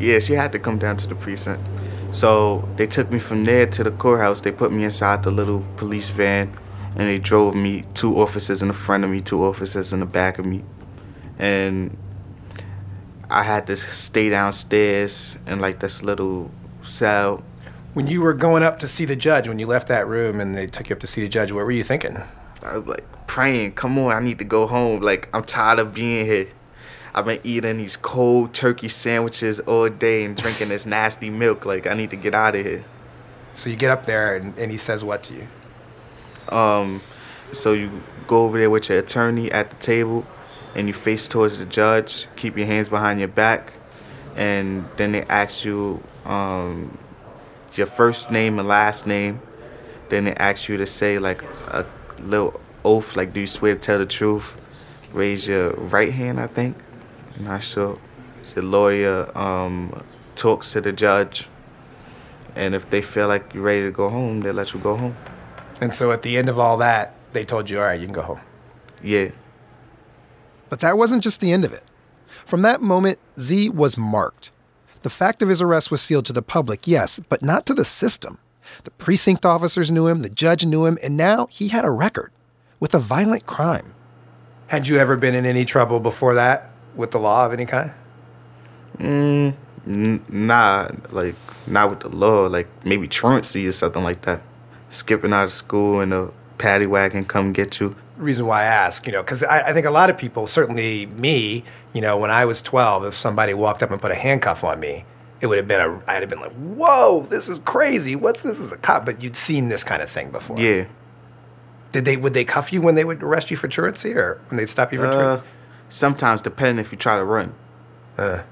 Yeah, 0.00 0.18
she 0.18 0.32
had 0.32 0.52
to 0.52 0.58
come 0.58 0.78
down 0.78 0.96
to 0.98 1.06
the 1.06 1.14
precinct. 1.14 1.62
So 2.10 2.68
they 2.76 2.86
took 2.86 3.10
me 3.12 3.18
from 3.18 3.44
there 3.44 3.66
to 3.66 3.84
the 3.84 3.90
courthouse. 3.90 4.40
They 4.40 4.50
put 4.50 4.72
me 4.72 4.84
inside 4.84 5.22
the 5.22 5.30
little 5.30 5.64
police 5.76 6.10
van 6.10 6.52
and 6.96 7.08
they 7.08 7.18
drove 7.18 7.54
me 7.54 7.84
two 7.94 8.18
officers 8.20 8.62
in 8.62 8.68
the 8.68 8.74
front 8.74 9.04
of 9.04 9.10
me, 9.10 9.20
two 9.20 9.44
officers 9.44 9.92
in 9.92 10.00
the 10.00 10.06
back 10.06 10.38
of 10.38 10.46
me. 10.46 10.64
And 11.38 11.96
I 13.30 13.42
had 13.42 13.66
to 13.66 13.76
stay 13.76 14.30
downstairs 14.30 15.36
in 15.46 15.60
like 15.60 15.80
this 15.80 16.02
little 16.02 16.50
cell. 16.82 17.42
When 17.94 18.06
you 18.06 18.20
were 18.20 18.34
going 18.34 18.62
up 18.62 18.78
to 18.80 18.88
see 18.88 19.04
the 19.04 19.16
judge, 19.16 19.48
when 19.48 19.58
you 19.58 19.66
left 19.66 19.88
that 19.88 20.06
room 20.06 20.40
and 20.40 20.54
they 20.54 20.66
took 20.66 20.88
you 20.88 20.96
up 20.96 21.00
to 21.00 21.06
see 21.06 21.20
the 21.20 21.28
judge, 21.28 21.52
what 21.52 21.64
were 21.64 21.72
you 21.72 21.84
thinking? 21.84 22.22
I 22.62 22.78
was 22.78 22.86
like 22.86 23.04
praying, 23.26 23.72
come 23.72 23.98
on, 23.98 24.12
I 24.12 24.20
need 24.20 24.38
to 24.38 24.44
go 24.44 24.66
home. 24.66 25.00
Like, 25.00 25.28
I'm 25.34 25.44
tired 25.44 25.78
of 25.78 25.94
being 25.94 26.26
here. 26.26 26.48
I've 27.14 27.24
been 27.24 27.40
eating 27.44 27.78
these 27.78 27.96
cold 27.96 28.54
turkey 28.54 28.88
sandwiches 28.88 29.60
all 29.60 29.88
day 29.88 30.24
and 30.24 30.36
drinking 30.36 30.68
this 30.68 30.86
nasty 30.86 31.30
milk. 31.30 31.66
Like, 31.66 31.86
I 31.86 31.94
need 31.94 32.10
to 32.10 32.16
get 32.16 32.34
out 32.34 32.56
of 32.56 32.64
here. 32.64 32.84
So 33.54 33.70
you 33.70 33.76
get 33.76 33.90
up 33.90 34.06
there 34.06 34.36
and, 34.36 34.56
and 34.56 34.70
he 34.70 34.78
says 34.78 35.02
what 35.02 35.22
to 35.24 35.34
you? 35.34 35.48
Um, 36.52 37.02
so 37.52 37.72
you 37.72 38.02
go 38.26 38.44
over 38.44 38.58
there 38.58 38.70
with 38.70 38.88
your 38.88 38.98
attorney 38.98 39.50
at 39.50 39.70
the 39.70 39.76
table 39.76 40.26
and 40.74 40.86
you 40.86 40.94
face 40.94 41.28
towards 41.28 41.58
the 41.58 41.64
judge, 41.64 42.26
keep 42.36 42.56
your 42.56 42.66
hands 42.66 42.88
behind 42.88 43.18
your 43.18 43.28
back, 43.28 43.72
and 44.36 44.84
then 44.96 45.12
they 45.12 45.22
ask 45.22 45.64
you 45.64 46.02
um, 46.24 46.96
your 47.74 47.86
first 47.86 48.30
name 48.30 48.58
and 48.58 48.68
last 48.68 49.06
name. 49.06 49.40
Then 50.08 50.24
they 50.24 50.34
ask 50.34 50.68
you 50.68 50.76
to 50.76 50.86
say 50.86 51.18
like 51.18 51.42
a 51.68 51.86
little 52.20 52.60
oath, 52.84 53.16
like 53.16 53.32
do 53.32 53.40
you 53.40 53.46
swear 53.46 53.74
to 53.74 53.80
tell 53.80 53.98
the 53.98 54.06
truth? 54.06 54.56
Raise 55.12 55.48
your 55.48 55.72
right 55.72 56.12
hand, 56.12 56.38
I 56.38 56.46
think. 56.46 56.76
I'm 57.36 57.44
not 57.44 57.62
sure. 57.62 57.98
The 58.54 58.62
lawyer 58.62 59.30
um, 59.38 60.02
talks 60.34 60.72
to 60.72 60.80
the 60.80 60.92
judge, 60.92 61.48
and 62.56 62.74
if 62.74 62.90
they 62.90 63.02
feel 63.02 63.28
like 63.28 63.54
you're 63.54 63.62
ready 63.62 63.82
to 63.82 63.90
go 63.90 64.08
home, 64.08 64.40
they 64.40 64.52
let 64.52 64.74
you 64.74 64.80
go 64.80 64.96
home. 64.96 65.16
And 65.80 65.94
so 65.94 66.10
at 66.12 66.22
the 66.22 66.36
end 66.36 66.48
of 66.48 66.58
all 66.58 66.76
that, 66.78 67.14
they 67.32 67.44
told 67.44 67.70
you, 67.70 67.78
all 67.78 67.84
right, 67.86 68.00
you 68.00 68.06
can 68.06 68.14
go 68.14 68.22
home. 68.22 68.40
Yeah. 69.02 69.30
But 70.70 70.80
that 70.80 70.98
wasn't 70.98 71.22
just 71.22 71.40
the 71.40 71.52
end 71.52 71.64
of 71.64 71.72
it. 71.72 71.84
From 72.44 72.62
that 72.62 72.80
moment, 72.80 73.18
Z 73.38 73.70
was 73.70 73.96
marked. 73.96 74.50
The 75.02 75.10
fact 75.10 75.42
of 75.42 75.48
his 75.48 75.62
arrest 75.62 75.90
was 75.90 76.00
sealed 76.00 76.26
to 76.26 76.32
the 76.32 76.42
public, 76.42 76.86
yes, 76.86 77.20
but 77.28 77.42
not 77.42 77.66
to 77.66 77.74
the 77.74 77.84
system. 77.84 78.38
The 78.84 78.90
precinct 78.92 79.46
officers 79.46 79.90
knew 79.90 80.06
him, 80.06 80.22
the 80.22 80.28
judge 80.28 80.66
knew 80.66 80.84
him, 80.84 80.98
and 81.02 81.16
now 81.16 81.46
he 81.50 81.68
had 81.68 81.84
a 81.84 81.90
record 81.90 82.32
with 82.80 82.94
a 82.94 82.98
violent 82.98 83.46
crime. 83.46 83.94
Had 84.66 84.88
you 84.88 84.98
ever 84.98 85.16
been 85.16 85.34
in 85.34 85.46
any 85.46 85.64
trouble 85.64 86.00
before 86.00 86.34
that 86.34 86.70
with 86.94 87.12
the 87.12 87.18
law 87.18 87.46
of 87.46 87.52
any 87.52 87.64
kind? 87.64 87.92
Mm, 88.98 89.54
n- 89.86 90.24
nah, 90.28 90.88
like 91.10 91.36
not 91.66 91.90
with 91.90 92.00
the 92.00 92.08
law. 92.08 92.46
Like 92.46 92.68
maybe 92.84 93.08
truancy 93.08 93.66
or 93.66 93.72
something 93.72 94.02
like 94.02 94.22
that. 94.22 94.42
Skipping 94.90 95.32
out 95.32 95.44
of 95.44 95.52
school 95.52 96.00
and 96.00 96.12
a 96.14 96.30
paddy 96.58 96.86
wagon 96.86 97.24
come 97.24 97.52
get 97.52 97.78
you. 97.80 97.94
Reason 98.16 98.46
why 98.46 98.62
I 98.62 98.64
ask, 98.64 99.06
you 99.06 99.12
know, 99.12 99.22
because 99.22 99.42
I, 99.44 99.68
I 99.68 99.72
think 99.72 99.86
a 99.86 99.90
lot 99.90 100.10
of 100.10 100.18
people, 100.18 100.46
certainly 100.46 101.06
me, 101.06 101.62
you 101.92 102.00
know, 102.00 102.16
when 102.16 102.30
I 102.30 102.44
was 102.44 102.60
12, 102.62 103.04
if 103.04 103.14
somebody 103.14 103.54
walked 103.54 103.82
up 103.82 103.90
and 103.90 104.00
put 104.00 104.10
a 104.10 104.16
handcuff 104.16 104.64
on 104.64 104.80
me, 104.80 105.04
it 105.40 105.46
would 105.46 105.56
have 105.58 105.68
been 105.68 105.80
a, 105.80 106.02
I'd 106.08 106.20
have 106.22 106.28
been 106.28 106.40
like, 106.40 106.52
whoa, 106.54 107.22
this 107.28 107.48
is 107.48 107.60
crazy. 107.60 108.16
What's 108.16 108.42
this? 108.42 108.58
Is 108.58 108.72
a 108.72 108.76
cop? 108.76 109.06
But 109.06 109.22
you'd 109.22 109.36
seen 109.36 109.68
this 109.68 109.84
kind 109.84 110.02
of 110.02 110.10
thing 110.10 110.30
before. 110.30 110.58
Yeah. 110.58 110.86
Did 111.92 112.04
they, 112.06 112.16
would 112.16 112.34
they 112.34 112.44
cuff 112.44 112.72
you 112.72 112.82
when 112.82 112.96
they 112.96 113.04
would 113.04 113.22
arrest 113.22 113.50
you 113.50 113.56
for 113.56 113.68
truancy 113.68 114.14
or 114.14 114.40
when 114.48 114.56
they'd 114.58 114.68
stop 114.68 114.92
you 114.92 114.98
for 114.98 115.06
Uh, 115.06 115.12
truancy? 115.12 115.46
sometimes, 115.90 116.42
depending 116.42 116.84
if 116.84 116.90
you 116.90 116.98
try 116.98 117.14
to 117.16 117.24
run. 117.24 117.54
Uh, 118.18 118.42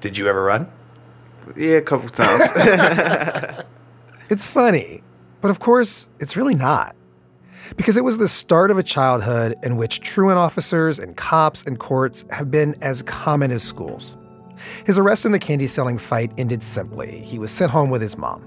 did 0.00 0.16
you 0.16 0.28
ever 0.28 0.42
run? 0.44 0.70
Yeah, 1.56 1.76
a 1.78 1.82
couple 1.82 2.08
times. 2.08 2.50
It's 4.28 4.44
funny, 4.44 5.02
but 5.40 5.50
of 5.50 5.58
course, 5.58 6.06
it's 6.18 6.36
really 6.36 6.54
not. 6.54 6.96
Because 7.76 7.96
it 7.96 8.04
was 8.04 8.18
the 8.18 8.28
start 8.28 8.70
of 8.70 8.78
a 8.78 8.82
childhood 8.82 9.56
in 9.62 9.76
which 9.76 10.00
truant 10.00 10.38
officers 10.38 10.98
and 10.98 11.16
cops 11.16 11.62
and 11.64 11.78
courts 11.78 12.24
have 12.30 12.50
been 12.50 12.76
as 12.80 13.02
common 13.02 13.50
as 13.50 13.62
schools. 13.62 14.16
His 14.84 14.98
arrest 14.98 15.24
in 15.24 15.32
the 15.32 15.38
candy 15.38 15.66
selling 15.66 15.98
fight 15.98 16.32
ended 16.38 16.62
simply. 16.62 17.20
He 17.20 17.38
was 17.38 17.50
sent 17.50 17.72
home 17.72 17.90
with 17.90 18.02
his 18.02 18.16
mom. 18.16 18.44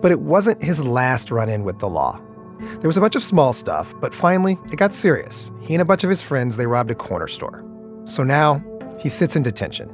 But 0.00 0.12
it 0.12 0.20
wasn't 0.20 0.62
his 0.62 0.84
last 0.84 1.30
run 1.30 1.48
in 1.48 1.64
with 1.64 1.78
the 1.78 1.88
law. 1.88 2.20
There 2.60 2.88
was 2.88 2.96
a 2.96 3.00
bunch 3.00 3.16
of 3.16 3.24
small 3.24 3.52
stuff, 3.52 3.92
but 4.00 4.14
finally, 4.14 4.56
it 4.70 4.76
got 4.76 4.94
serious. 4.94 5.50
He 5.60 5.74
and 5.74 5.82
a 5.82 5.84
bunch 5.84 6.04
of 6.04 6.10
his 6.10 6.22
friends, 6.22 6.56
they 6.56 6.66
robbed 6.66 6.90
a 6.90 6.94
corner 6.94 7.26
store. 7.26 7.64
So 8.04 8.22
now, 8.22 8.62
he 9.00 9.08
sits 9.08 9.34
in 9.34 9.42
detention. 9.42 9.90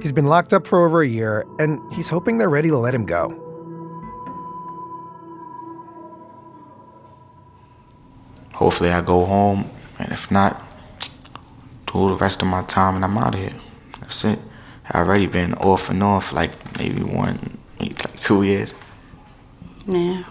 He's 0.00 0.12
been 0.12 0.26
locked 0.26 0.54
up 0.54 0.66
for 0.66 0.84
over 0.84 1.02
a 1.02 1.08
year, 1.08 1.44
and 1.58 1.78
he's 1.92 2.08
hoping 2.08 2.38
they're 2.38 2.48
ready 2.48 2.70
to 2.70 2.78
let 2.78 2.94
him 2.94 3.04
go. 3.04 3.49
Hopefully, 8.60 8.90
I 8.90 9.00
go 9.00 9.24
home, 9.24 9.70
and 9.98 10.12
if 10.12 10.30
not, 10.30 10.60
do 11.86 12.10
the 12.10 12.16
rest 12.16 12.42
of 12.42 12.48
my 12.48 12.62
time 12.64 12.96
and 12.96 13.04
I'm 13.04 13.16
out 13.16 13.34
of 13.34 13.40
here. 13.40 13.54
That's 14.00 14.22
it. 14.24 14.38
I've 14.90 15.08
already 15.08 15.26
been 15.26 15.54
off 15.54 15.88
and 15.88 16.02
on 16.02 16.20
for 16.20 16.34
like 16.34 16.78
maybe 16.78 17.02
one, 17.02 17.58
maybe 17.80 17.94
like 17.94 18.16
two 18.16 18.42
years. 18.42 18.74
Yeah. 19.86 20.24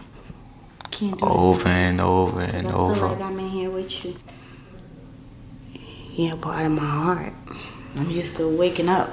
Can't 0.92 1.20
do 1.20 1.26
Over 1.26 1.70
and 1.70 2.00
over 2.00 2.42
and 2.42 2.68
I 2.68 2.72
feel 2.72 2.80
over. 2.80 3.08
like 3.08 3.22
I'm 3.22 3.40
in 3.40 3.50
here 3.50 3.70
with 3.72 4.06
you. 4.06 4.16
You're 6.12 6.38
part 6.38 6.66
of 6.66 6.72
my 6.72 6.86
heart. 6.86 7.34
I'm 7.96 8.12
used 8.12 8.36
to 8.38 8.48
waking 8.48 8.90
up 8.90 9.10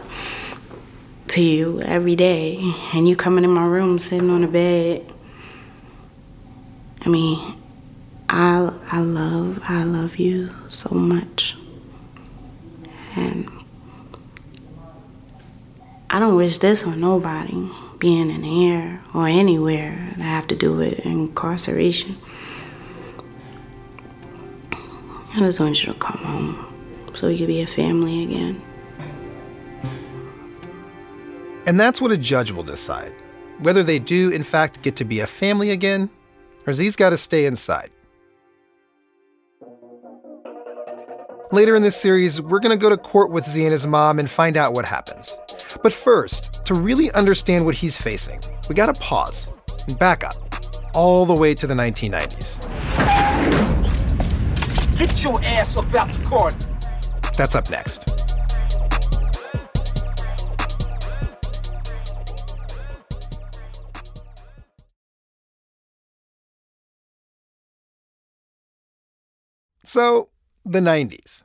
to 1.28 1.40
you 1.40 1.80
every 1.80 2.16
day 2.16 2.58
and 2.92 3.08
you 3.08 3.16
coming 3.16 3.44
in 3.44 3.50
my 3.50 3.64
room 3.64 3.98
sitting 3.98 4.30
on 4.30 4.42
the 4.42 4.46
bed. 4.48 5.10
I 7.04 7.08
mean, 7.08 7.56
I 8.28 8.72
I 8.90 9.00
love 9.00 9.60
I 9.64 9.84
love 9.84 10.16
you 10.16 10.50
so 10.68 10.94
much. 10.94 11.56
And 13.14 13.48
I 16.10 16.18
don't 16.18 16.36
wish 16.36 16.58
this 16.58 16.84
on 16.84 17.00
nobody, 17.00 17.70
being 17.98 18.30
in 18.30 18.42
here 18.42 19.00
or 19.14 19.26
anywhere 19.26 20.14
that 20.16 20.22
have 20.22 20.46
to 20.48 20.54
do 20.54 20.76
with 20.76 20.98
incarceration. 21.00 22.16
I 24.72 25.38
just 25.40 25.60
want 25.60 25.84
you 25.84 25.92
to 25.92 25.98
come 25.98 26.18
home 26.18 27.10
so 27.14 27.28
we 27.28 27.38
could 27.38 27.46
be 27.46 27.60
a 27.60 27.66
family 27.66 28.22
again. 28.22 28.62
And 31.66 31.80
that's 31.80 32.00
what 32.00 32.12
a 32.12 32.16
judge 32.16 32.52
will 32.52 32.62
decide 32.62 33.12
whether 33.58 33.82
they 33.82 33.98
do, 33.98 34.30
in 34.30 34.42
fact, 34.42 34.82
get 34.82 34.96
to 34.96 35.04
be 35.04 35.20
a 35.20 35.26
family 35.26 35.70
again, 35.70 36.10
or 36.66 36.72
he's 36.72 36.96
got 36.96 37.10
to 37.10 37.16
stay 37.16 37.46
inside. 37.46 37.90
Later 41.52 41.76
in 41.76 41.82
this 41.82 41.96
series, 41.96 42.42
we're 42.42 42.58
going 42.58 42.76
to 42.76 42.82
go 42.82 42.88
to 42.90 42.96
court 42.96 43.30
with 43.30 43.44
Z 43.46 43.62
and 43.62 43.72
his 43.72 43.86
mom 43.86 44.18
and 44.18 44.28
find 44.28 44.56
out 44.56 44.72
what 44.74 44.84
happens. 44.84 45.38
But 45.82 45.92
first, 45.92 46.64
to 46.66 46.74
really 46.74 47.10
understand 47.12 47.64
what 47.64 47.76
he's 47.76 47.96
facing, 47.96 48.40
we 48.68 48.74
got 48.74 48.92
to 48.92 49.00
pause 49.00 49.50
and 49.86 49.98
back 49.98 50.24
up. 50.24 50.36
all 50.94 51.26
the 51.26 51.34
way 51.34 51.54
to 51.54 51.66
the 51.66 51.74
1990s. 51.74 52.58
Get 54.98 55.22
your 55.22 55.42
ass 55.44 55.76
up 55.76 55.94
out 55.94 56.10
the 56.10 56.24
car. 56.24 56.52
That's 57.36 57.54
up 57.54 57.68
next. 57.68 58.15
So, 69.96 70.28
the 70.62 70.80
90s. 70.80 71.42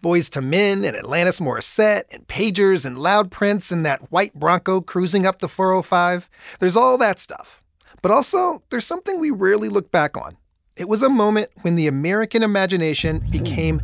Boyz 0.00 0.30
II 0.36 0.48
Men 0.48 0.84
and 0.84 0.96
Alanis 0.96 1.40
Morissette 1.40 2.04
and 2.12 2.28
Pagers 2.28 2.86
and 2.86 2.96
Loud 2.96 3.32
Prince 3.32 3.72
and 3.72 3.84
that 3.84 4.12
white 4.12 4.32
Bronco 4.34 4.80
cruising 4.80 5.26
up 5.26 5.40
the 5.40 5.48
405. 5.48 6.30
There's 6.60 6.76
all 6.76 6.96
that 6.98 7.18
stuff. 7.18 7.60
But 8.00 8.12
also, 8.12 8.62
there's 8.70 8.86
something 8.86 9.18
we 9.18 9.32
rarely 9.32 9.68
look 9.68 9.90
back 9.90 10.16
on. 10.16 10.36
It 10.76 10.88
was 10.88 11.02
a 11.02 11.08
moment 11.08 11.50
when 11.62 11.74
the 11.74 11.88
American 11.88 12.44
imagination 12.44 13.26
became 13.32 13.80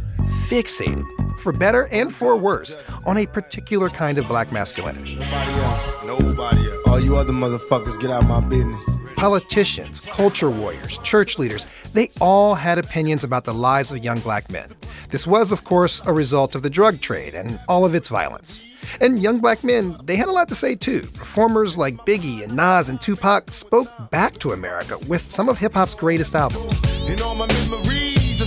fixated, 0.47 1.05
for 1.41 1.53
better 1.53 1.89
and 1.91 2.15
for 2.15 2.37
worse, 2.37 2.77
on 3.07 3.19
a 3.19 3.27
particular 3.27 3.91
kind 3.91 4.19
of 4.19 4.29
black 4.29 4.53
masculinity. 4.53 5.17
Nobody 5.17 5.53
else. 5.55 6.05
Nobody 6.05 6.71
else. 6.71 6.87
All 6.87 7.01
you 7.01 7.17
other 7.17 7.33
motherfuckers 7.33 8.01
get 8.01 8.13
out 8.13 8.23
of 8.23 8.29
my 8.29 8.39
business. 8.39 8.89
Politicians, 9.17 10.01
culture 10.01 10.51
warriors, 10.51 10.99
church 10.99 11.39
leaders, 11.39 11.67
they 11.93 12.11
all 12.21 12.55
had 12.55 12.79
opinions 12.79 13.25
about 13.25 13.45
the 13.45 13.55
lives 13.55 13.93
of 13.93 14.05
young 14.05 14.21
black 14.21 14.51
men. 14.51 14.71
This 15.11 15.27
was, 15.27 15.53
of 15.53 15.65
course, 15.65 16.03
a 16.07 16.13
result 16.13 16.55
of 16.55 16.63
the 16.63 16.71
drug 16.71 17.01
trade 17.01 17.35
and 17.35 17.59
all 17.69 17.85
of 17.85 17.95
its 17.95 18.09
violence. 18.09 18.67
And 19.01 19.23
young 19.23 19.41
black 19.41 19.65
men, 19.65 19.97
they 20.05 20.17
had 20.17 20.29
a 20.29 20.33
lot 20.33 20.49
to 20.49 20.55
say 20.55 20.75
too. 20.75 21.01
Performers 21.01 21.79
like 21.79 21.95
Biggie 22.07 22.43
and 22.43 22.55
Nas 22.55 22.89
and 22.89 23.01
Tupac 23.01 23.53
spoke 23.53 23.89
back 24.11 24.39
to 24.39 24.53
America 24.53 24.99
with 25.09 25.23
some 25.23 25.49
of 25.49 25.59
hip 25.59 25.75
hop's 25.75 25.95
greatest 25.95 26.35
albums. 26.35 26.81
Memories 27.05 28.39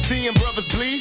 bleed 0.75 0.97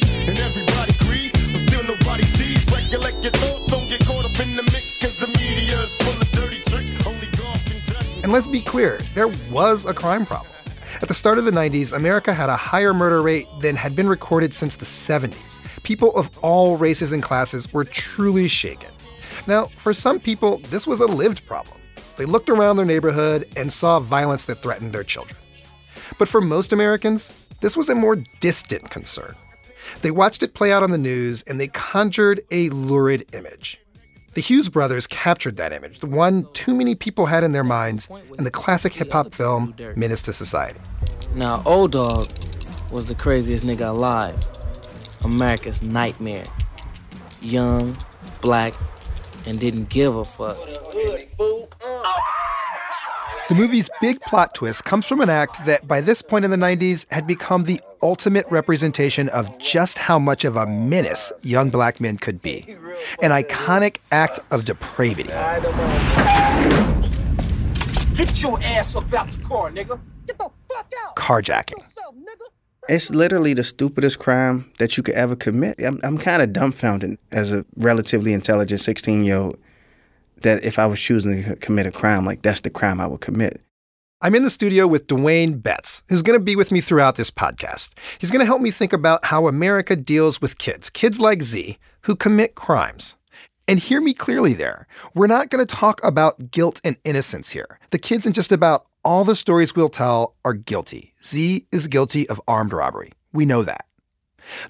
And 8.26 8.32
let's 8.32 8.48
be 8.48 8.60
clear, 8.60 8.98
there 9.14 9.28
was 9.52 9.84
a 9.84 9.94
crime 9.94 10.26
problem. 10.26 10.50
At 11.00 11.06
the 11.06 11.14
start 11.14 11.38
of 11.38 11.44
the 11.44 11.52
90s, 11.52 11.92
America 11.92 12.34
had 12.34 12.50
a 12.50 12.56
higher 12.56 12.92
murder 12.92 13.22
rate 13.22 13.46
than 13.60 13.76
had 13.76 13.94
been 13.94 14.08
recorded 14.08 14.52
since 14.52 14.74
the 14.74 14.84
70s. 14.84 15.60
People 15.84 16.12
of 16.16 16.36
all 16.38 16.76
races 16.76 17.12
and 17.12 17.22
classes 17.22 17.72
were 17.72 17.84
truly 17.84 18.48
shaken. 18.48 18.90
Now, 19.46 19.66
for 19.66 19.94
some 19.94 20.18
people, 20.18 20.58
this 20.70 20.88
was 20.88 20.98
a 20.98 21.06
lived 21.06 21.46
problem. 21.46 21.80
They 22.16 22.24
looked 22.24 22.50
around 22.50 22.78
their 22.78 22.84
neighborhood 22.84 23.48
and 23.56 23.72
saw 23.72 24.00
violence 24.00 24.44
that 24.46 24.60
threatened 24.60 24.92
their 24.92 25.04
children. 25.04 25.38
But 26.18 26.26
for 26.26 26.40
most 26.40 26.72
Americans, 26.72 27.32
this 27.60 27.76
was 27.76 27.88
a 27.88 27.94
more 27.94 28.16
distant 28.40 28.90
concern. 28.90 29.36
They 30.02 30.10
watched 30.10 30.42
it 30.42 30.52
play 30.52 30.72
out 30.72 30.82
on 30.82 30.90
the 30.90 30.98
news 30.98 31.42
and 31.42 31.60
they 31.60 31.68
conjured 31.68 32.40
a 32.50 32.70
lurid 32.70 33.32
image. 33.36 33.78
The 34.36 34.42
Hughes 34.42 34.68
brothers 34.68 35.06
captured 35.06 35.56
that 35.56 35.72
image, 35.72 36.00
the 36.00 36.06
one 36.06 36.46
too 36.52 36.74
many 36.74 36.94
people 36.94 37.24
had 37.24 37.42
in 37.42 37.52
their 37.52 37.64
minds, 37.64 38.10
in 38.36 38.44
the 38.44 38.50
classic 38.50 38.92
hip 38.92 39.10
hop 39.10 39.34
film 39.34 39.74
Menace 39.96 40.28
II 40.28 40.34
Society. 40.34 40.78
Now, 41.34 41.62
O-Dog 41.64 42.30
was 42.90 43.06
the 43.06 43.14
craziest 43.14 43.64
nigga 43.64 43.88
alive. 43.88 44.36
America's 45.24 45.80
nightmare. 45.80 46.44
Young, 47.40 47.96
black, 48.42 48.74
and 49.46 49.58
didn't 49.58 49.88
give 49.88 50.14
a 50.14 50.24
fuck. 50.24 50.58
The 53.48 53.54
movie's 53.54 53.88
big 54.02 54.20
plot 54.20 54.54
twist 54.54 54.84
comes 54.84 55.06
from 55.06 55.22
an 55.22 55.30
act 55.30 55.64
that, 55.64 55.88
by 55.88 56.02
this 56.02 56.20
point 56.20 56.44
in 56.44 56.50
the 56.50 56.58
90s, 56.58 57.10
had 57.10 57.26
become 57.26 57.62
the 57.62 57.80
ultimate 58.02 58.46
representation 58.50 59.28
of 59.30 59.58
just 59.58 59.98
how 59.98 60.18
much 60.18 60.44
of 60.44 60.56
a 60.56 60.66
menace 60.66 61.32
young 61.42 61.70
black 61.70 62.00
men 62.00 62.16
could 62.18 62.42
be. 62.42 62.64
An 63.22 63.30
iconic 63.30 63.98
act 64.10 64.40
of 64.50 64.64
depravity. 64.64 65.30
Get 68.16 68.42
your 68.42 68.58
ass 68.62 68.96
up 68.96 69.12
out 69.12 69.30
the 69.30 69.42
car, 69.42 69.70
nigga. 69.70 70.00
Get 70.26 70.38
the 70.38 70.48
fuck 70.68 70.92
out. 71.04 71.16
Carjacking. 71.16 71.84
It's 72.88 73.10
literally 73.10 73.52
the 73.52 73.64
stupidest 73.64 74.18
crime 74.20 74.70
that 74.78 74.96
you 74.96 75.02
could 75.02 75.16
ever 75.16 75.34
commit. 75.34 75.82
I'm, 75.82 75.98
I'm 76.04 76.18
kind 76.18 76.40
of 76.40 76.52
dumbfounded 76.52 77.18
as 77.32 77.52
a 77.52 77.64
relatively 77.76 78.32
intelligent 78.32 78.80
16 78.80 79.24
year 79.24 79.36
old 79.36 79.58
that 80.42 80.62
if 80.64 80.78
I 80.78 80.86
was 80.86 81.00
choosing 81.00 81.44
to 81.44 81.56
commit 81.56 81.86
a 81.86 81.90
crime, 81.90 82.24
like 82.24 82.42
that's 82.42 82.60
the 82.60 82.70
crime 82.70 83.00
I 83.00 83.06
would 83.06 83.20
commit. 83.20 83.60
I'm 84.22 84.34
in 84.34 84.44
the 84.44 84.50
studio 84.50 84.86
with 84.86 85.08
Dwayne 85.08 85.62
Betts, 85.62 86.02
who's 86.08 86.22
going 86.22 86.38
to 86.38 86.42
be 86.42 86.56
with 86.56 86.72
me 86.72 86.80
throughout 86.80 87.16
this 87.16 87.30
podcast. 87.30 87.92
He's 88.18 88.30
going 88.30 88.40
to 88.40 88.46
help 88.46 88.62
me 88.62 88.70
think 88.70 88.94
about 88.94 89.26
how 89.26 89.46
America 89.46 89.94
deals 89.94 90.40
with 90.40 90.56
kids, 90.56 90.88
kids 90.88 91.20
like 91.20 91.42
Z, 91.42 91.76
who 92.02 92.16
commit 92.16 92.54
crimes. 92.54 93.16
And 93.68 93.78
hear 93.78 94.00
me 94.00 94.14
clearly 94.14 94.54
there. 94.54 94.86
We're 95.14 95.26
not 95.26 95.50
going 95.50 95.64
to 95.64 95.76
talk 95.76 96.02
about 96.02 96.50
guilt 96.50 96.80
and 96.82 96.96
innocence 97.04 97.50
here. 97.50 97.78
The 97.90 97.98
kids 97.98 98.24
in 98.24 98.32
just 98.32 98.52
about 98.52 98.86
all 99.04 99.22
the 99.22 99.34
stories 99.34 99.76
we'll 99.76 99.90
tell 99.90 100.34
are 100.46 100.54
guilty. 100.54 101.12
Z 101.22 101.66
is 101.70 101.86
guilty 101.86 102.26
of 102.30 102.40
armed 102.48 102.72
robbery. 102.72 103.12
We 103.34 103.44
know 103.44 103.64
that. 103.64 103.84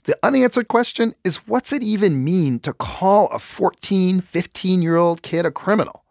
The 0.04 0.18
unanswered 0.24 0.66
question 0.66 1.14
is 1.22 1.46
what's 1.46 1.72
it 1.72 1.84
even 1.84 2.24
mean 2.24 2.58
to 2.60 2.72
call 2.72 3.28
a 3.28 3.38
14, 3.38 4.22
15 4.22 4.82
year 4.82 4.96
old 4.96 5.22
kid 5.22 5.46
a 5.46 5.52
criminal? 5.52 6.04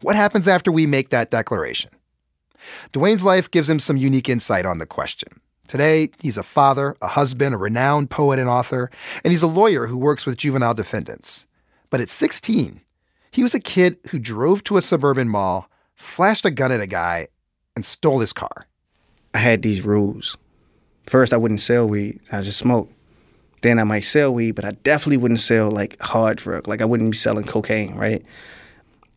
What 0.00 0.16
happens 0.16 0.48
after 0.48 0.72
we 0.72 0.86
make 0.86 1.10
that 1.10 1.30
declaration? 1.30 1.92
Dwayne's 2.92 3.24
life 3.24 3.50
gives 3.50 3.68
him 3.68 3.78
some 3.78 3.96
unique 3.96 4.28
insight 4.28 4.66
on 4.66 4.78
the 4.78 4.86
question. 4.86 5.40
Today, 5.68 6.10
he's 6.20 6.36
a 6.36 6.42
father, 6.42 6.96
a 7.00 7.08
husband, 7.08 7.54
a 7.54 7.58
renowned 7.58 8.10
poet 8.10 8.38
and 8.38 8.48
author, 8.48 8.90
and 9.24 9.30
he's 9.30 9.42
a 9.42 9.46
lawyer 9.46 9.86
who 9.86 9.96
works 9.96 10.26
with 10.26 10.36
juvenile 10.36 10.74
defendants. 10.74 11.46
But 11.88 12.00
at 12.00 12.10
16, 12.10 12.82
he 13.30 13.42
was 13.42 13.54
a 13.54 13.60
kid 13.60 13.96
who 14.10 14.18
drove 14.18 14.62
to 14.64 14.76
a 14.76 14.82
suburban 14.82 15.28
mall, 15.28 15.70
flashed 15.94 16.44
a 16.44 16.50
gun 16.50 16.72
at 16.72 16.80
a 16.80 16.86
guy, 16.86 17.28
and 17.74 17.84
stole 17.84 18.20
his 18.20 18.32
car. 18.32 18.66
I 19.32 19.38
had 19.38 19.62
these 19.62 19.84
rules. 19.84 20.36
First, 21.04 21.32
I 21.32 21.38
wouldn't 21.38 21.62
sell 21.62 21.88
weed, 21.88 22.20
I 22.30 22.42
just 22.42 22.58
smoke. 22.58 22.90
Then 23.62 23.78
I 23.78 23.84
might 23.84 24.04
sell 24.04 24.34
weed, 24.34 24.52
but 24.52 24.64
I 24.64 24.72
definitely 24.72 25.16
wouldn't 25.16 25.40
sell 25.40 25.70
like 25.70 26.00
hard 26.02 26.38
drug. 26.38 26.68
Like 26.68 26.82
I 26.82 26.84
wouldn't 26.84 27.12
be 27.12 27.16
selling 27.16 27.44
cocaine, 27.44 27.94
right? 27.94 28.22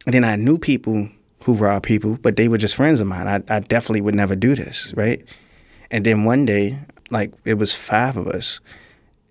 And 0.05 0.13
then 0.13 0.23
I 0.23 0.35
knew 0.35 0.57
people 0.57 1.09
who 1.45 1.53
robbed 1.53 1.85
people, 1.85 2.17
but 2.23 2.35
they 2.35 2.47
were 2.47 2.57
just 2.57 2.75
friends 2.75 2.99
of 2.99 3.05
mine. 3.05 3.27
I, 3.27 3.35
I 3.55 3.59
definitely 3.59 4.01
would 4.01 4.15
never 4.15 4.35
do 4.35 4.55
this, 4.55 4.91
right? 4.97 5.23
And 5.91 6.03
then 6.03 6.23
one 6.23 6.43
day, 6.43 6.79
like 7.11 7.33
it 7.45 7.53
was 7.53 7.71
five 7.71 8.17
of 8.17 8.27
us, 8.27 8.59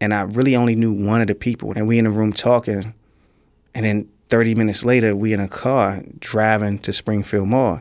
and 0.00 0.14
I 0.14 0.20
really 0.20 0.54
only 0.54 0.76
knew 0.76 0.92
one 0.92 1.20
of 1.20 1.26
the 1.26 1.34
people. 1.34 1.72
And 1.74 1.88
we 1.88 1.98
in 1.98 2.04
the 2.04 2.10
room 2.10 2.32
talking, 2.32 2.94
and 3.74 3.84
then 3.84 4.08
30 4.28 4.54
minutes 4.54 4.84
later, 4.84 5.16
we 5.16 5.32
in 5.32 5.40
a 5.40 5.48
car 5.48 6.04
driving 6.20 6.78
to 6.80 6.92
Springfield 6.92 7.48
Mall. 7.48 7.80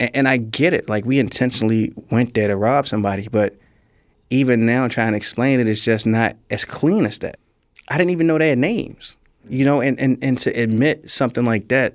And, 0.00 0.10
and 0.12 0.28
I 0.28 0.36
get 0.36 0.72
it. 0.72 0.88
Like 0.88 1.04
we 1.04 1.20
intentionally 1.20 1.92
went 2.10 2.34
there 2.34 2.48
to 2.48 2.56
rob 2.56 2.88
somebody, 2.88 3.28
but 3.28 3.56
even 4.28 4.66
now 4.66 4.88
trying 4.88 5.12
to 5.12 5.16
explain 5.16 5.60
it 5.60 5.68
is 5.68 5.80
just 5.80 6.04
not 6.04 6.36
as 6.50 6.64
clean 6.64 7.06
as 7.06 7.20
that. 7.20 7.38
I 7.86 7.96
didn't 7.96 8.10
even 8.10 8.26
know 8.26 8.38
their 8.38 8.56
names. 8.56 9.14
You 9.48 9.64
know, 9.64 9.80
and, 9.80 9.98
and, 10.00 10.18
and 10.20 10.36
to 10.40 10.50
admit 10.50 11.08
something 11.08 11.44
like 11.44 11.68
that 11.68 11.94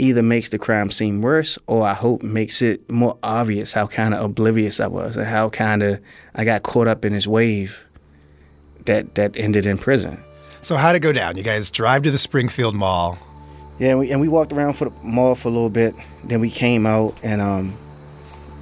either 0.00 0.22
makes 0.22 0.48
the 0.48 0.58
crime 0.58 0.90
seem 0.90 1.20
worse 1.20 1.58
or 1.66 1.86
I 1.86 1.94
hope 1.94 2.22
makes 2.22 2.62
it 2.62 2.90
more 2.90 3.18
obvious 3.22 3.72
how 3.72 3.86
kind 3.86 4.14
of 4.14 4.24
oblivious 4.24 4.80
I 4.80 4.86
was 4.86 5.16
and 5.16 5.26
how 5.26 5.50
kind 5.50 5.82
of 5.82 6.00
I 6.34 6.44
got 6.44 6.62
caught 6.62 6.88
up 6.88 7.04
in 7.04 7.12
this 7.12 7.26
wave 7.26 7.86
that 8.86 9.14
that 9.14 9.36
ended 9.36 9.66
in 9.66 9.78
prison. 9.78 10.22
So 10.62 10.76
how'd 10.76 10.96
it 10.96 11.00
go 11.00 11.12
down? 11.12 11.36
You 11.36 11.42
guys 11.42 11.70
drive 11.70 12.02
to 12.02 12.10
the 12.10 12.18
Springfield 12.18 12.74
Mall. 12.74 13.18
Yeah, 13.78 13.90
and 13.90 13.98
we, 13.98 14.10
and 14.10 14.20
we 14.20 14.28
walked 14.28 14.52
around 14.52 14.74
for 14.74 14.90
the 14.90 15.02
mall 15.02 15.34
for 15.34 15.48
a 15.48 15.50
little 15.50 15.70
bit. 15.70 15.94
Then 16.24 16.40
we 16.40 16.50
came 16.50 16.86
out 16.86 17.18
and 17.22 17.40
um 17.40 17.76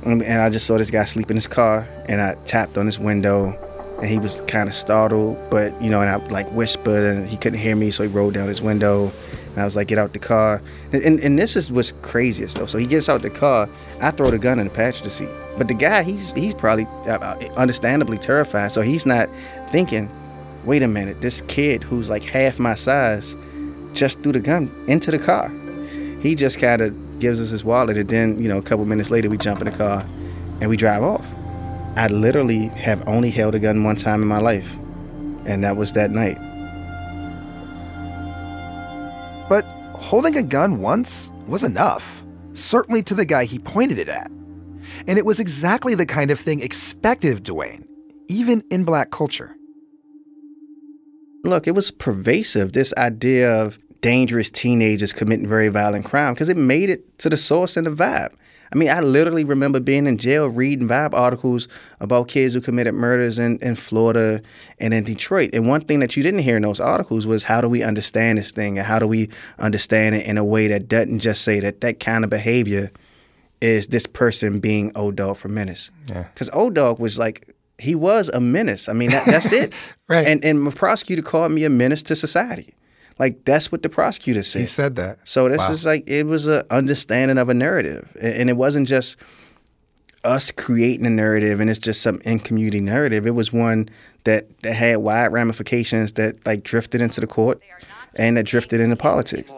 and 0.05 0.41
I 0.41 0.49
just 0.49 0.67
saw 0.67 0.79
this 0.79 0.91
guy 0.91 1.05
sleep 1.05 1.31
in 1.31 1.37
his 1.37 1.49
car 1.49 1.89
and 2.09 2.21
I 2.21 2.35
tapped 2.47 2.79
on 2.79 2.87
his 2.87 2.99
window 2.99 3.57
and 3.99 4.07
he 4.07 4.19
was 4.19 4.41
kind 4.47 4.69
of 4.69 4.75
startled, 4.75 5.37
but 5.51 5.81
you 5.83 5.91
know, 5.91 6.01
and 6.01 6.09
I 6.09 6.17
like 6.29 6.51
whispered 6.53 7.17
and 7.17 7.29
he 7.29 7.37
couldn't 7.37 7.59
hear 7.59 7.75
me, 7.75 7.91
so 7.91 8.05
he 8.05 8.09
rolled 8.09 8.35
down 8.35 8.49
his 8.49 8.63
window. 8.63 9.13
And 9.59 9.63
I 9.65 9.65
was 9.65 9.75
like, 9.75 9.89
"Get 9.89 9.99
out 9.99 10.13
the 10.13 10.21
car!" 10.21 10.63
And, 10.93 11.03
and, 11.03 11.19
and 11.19 11.37
this 11.37 11.57
is 11.57 11.73
what's 11.73 11.93
craziest 12.03 12.59
though. 12.59 12.67
So 12.67 12.79
he 12.79 12.87
gets 12.87 13.09
out 13.09 13.23
the 13.23 13.31
car. 13.31 13.69
I 14.01 14.13
throw 14.13 14.31
the 14.31 14.39
gun 14.39 14.61
in 14.61 14.69
the 14.69 14.73
passenger 14.73 15.11
seat, 15.11 15.29
but 15.57 15.67
the 15.67 15.75
guy, 15.75 16.05
he's 16.05 16.31
he's 16.31 16.55
probably 16.55 16.85
uh, 17.09 17.35
understandably 17.57 18.19
terrified. 18.19 18.71
So 18.71 18.83
he's 18.83 19.05
not 19.05 19.29
thinking, 19.71 20.09
"Wait 20.65 20.85
a 20.85 20.87
minute, 20.87 21.23
this 21.23 21.41
kid 21.49 21.83
who's 21.83 22.09
like 22.09 22.23
half 22.23 22.61
my 22.61 22.77
size 22.77 23.35
just 23.95 24.23
threw 24.23 24.31
the 24.31 24.39
gun 24.39 24.71
into 24.87 25.11
the 25.11 25.19
car." 25.19 25.51
He 26.23 26.37
just 26.37 26.61
kind 26.61 26.81
of 26.81 27.19
gives 27.19 27.43
us 27.43 27.51
his 27.51 27.65
wallet, 27.65 27.99
and 27.99 28.09
then 28.09 28.41
you 28.41 28.49
know, 28.49 28.59
a 28.59 28.63
couple 28.63 28.85
minutes 28.85 29.11
later, 29.11 29.29
we 29.29 29.39
jump 29.39 29.61
in 29.61 29.69
the 29.69 29.77
car 29.77 30.07
and 30.61 30.71
we 30.71 30.77
drive 30.77 31.03
off. 31.03 31.27
I 31.97 32.07
literally 32.07 32.69
have 32.69 33.03
only 33.09 33.31
held 33.31 33.57
a 33.57 33.59
gun 33.59 33.83
one 33.83 33.97
time 33.97 34.23
in 34.23 34.29
my 34.29 34.39
life, 34.39 34.77
and 35.47 35.65
that 35.65 35.77
was 35.77 35.95
that 35.95 36.13
night. 36.13 36.39
Holding 40.09 40.39
a 40.39 40.43
gun 40.43 40.81
once 40.81 41.31
was 41.47 41.63
enough, 41.63 42.25
certainly 42.55 43.03
to 43.03 43.15
the 43.15 43.27
guy 43.27 43.45
he 43.45 43.59
pointed 43.59 43.99
it 43.99 44.09
at. 44.09 44.31
And 45.07 45.19
it 45.19 45.27
was 45.27 45.39
exactly 45.39 45.95
the 45.95 46.07
kind 46.07 46.31
of 46.31 46.41
thing 46.41 46.61
expected 46.61 47.31
of 47.35 47.43
Dwayne, 47.43 47.87
even 48.27 48.63
in 48.71 48.85
black 48.85 49.11
culture. 49.11 49.55
Look, 51.45 51.69
it 51.69 51.73
was 51.73 51.91
pervasive, 51.91 52.73
this 52.73 52.95
idea 52.97 53.55
of 53.55 53.79
dangerous 54.01 54.49
teenagers 54.49 55.13
committing 55.13 55.47
very 55.47 55.69
violent 55.69 56.07
crime, 56.07 56.33
because 56.33 56.49
it 56.49 56.57
made 56.57 56.89
it 56.89 57.19
to 57.19 57.29
the 57.29 57.37
source 57.37 57.77
and 57.77 57.87
the 57.87 57.91
vibe. 57.91 58.33
I 58.73 58.77
mean, 58.77 58.91
I 58.91 59.01
literally 59.01 59.45
remember 59.45 59.81
being 59.81 60.07
in 60.07 60.19
jail 60.19 60.49
reading 60.49 60.89
vibe 60.89 61.15
articles 61.15 61.69
about 62.01 62.29
kids 62.29 62.55
who 62.55 62.61
committed 62.61 62.95
murders 62.95 63.39
in, 63.39 63.59
in 63.59 63.75
Florida 63.75 64.43
and 64.79 64.93
in 64.93 65.05
Detroit. 65.05 65.51
And 65.53 65.69
one 65.69 65.81
thing 65.81 66.01
that 66.01 66.17
you 66.17 66.23
didn't 66.23 66.41
hear 66.41 66.57
in 66.57 66.63
those 66.63 66.81
articles 66.81 67.27
was 67.27 67.45
how 67.45 67.61
do 67.61 67.69
we 67.69 67.83
understand 67.83 68.39
this 68.39 68.53
thing 68.53 68.79
and 68.79 68.87
how 68.87 68.99
do 68.99 69.07
we 69.07 69.31
understand 69.59 70.15
it 70.15 70.27
in 70.27 70.39
a 70.39 70.45
way 70.45 70.67
that 70.69 70.89
doesn't 70.89 71.21
just 71.21 71.43
say 71.43 71.61
that 71.61 71.81
that 71.81 72.01
kind 72.01 72.25
of 72.25 72.31
behavior 72.31 72.91
is 73.61 73.89
this 73.89 74.07
person 74.07 74.61
being 74.61 74.93
O-Dog 74.95 75.37
for 75.37 75.49
menace. 75.49 75.91
Yeah. 76.09 76.25
Because 76.35 76.51
O-Dog 76.53 76.99
was 76.99 77.19
like, 77.19 77.55
he 77.79 77.95
was 77.95 78.29
a 78.29 78.41
menace. 78.41 78.89
I 78.89 78.93
mean, 78.93 79.11
that, 79.11 79.27
that's 79.27 79.53
it. 79.53 79.73
right. 80.09 80.27
And, 80.27 80.45
and 80.45 80.63
my 80.63 80.71
prosecutor 80.71 81.23
called 81.23 81.53
me 81.53 81.65
a 81.65 81.71
menace 81.71 82.03
to 82.05 82.17
society. 82.17 82.75
Like 83.19 83.45
that's 83.45 83.73
what 83.73 83.83
the 83.83 83.89
prosecutor 83.89 84.43
said. 84.43 84.61
He 84.61 84.67
said 84.67 84.97
that. 84.97 85.19
So 85.25 85.49
this 85.49 85.59
Wow. 85.59 85.73
is 85.73 85.85
like 85.85 86.05
it 86.09 86.27
was 86.27 86.47
a 86.47 86.65
understanding 86.73 87.39
of 87.39 87.49
a 87.49 87.55
narrative, 87.55 88.17
and 88.21 88.49
it 88.49 88.57
wasn't 88.57 88.87
just 88.87 89.17
us 90.25 90.51
creating 90.51 91.07
a 91.07 91.11
narrative 91.11 91.61
and 91.61 91.71
it's 91.71 91.79
just 91.79 92.03
some 92.03 92.21
in 92.25 92.41
community 92.41 92.81
narrative. 92.81 93.27
It 93.27 93.35
was 93.35 93.53
one 93.53 93.89
that 94.25 94.61
that 94.63 94.75
had 94.75 94.99
wide 94.99 95.29
ramifications 95.29 96.13
that 96.13 96.45
like 96.45 96.63
drifted 96.63 97.01
into 97.01 97.21
the 97.21 97.27
court 97.27 97.63
and 98.15 98.37
that 98.37 98.45
drifted 98.45 98.81
into 98.81 98.97
politics. 98.97 99.53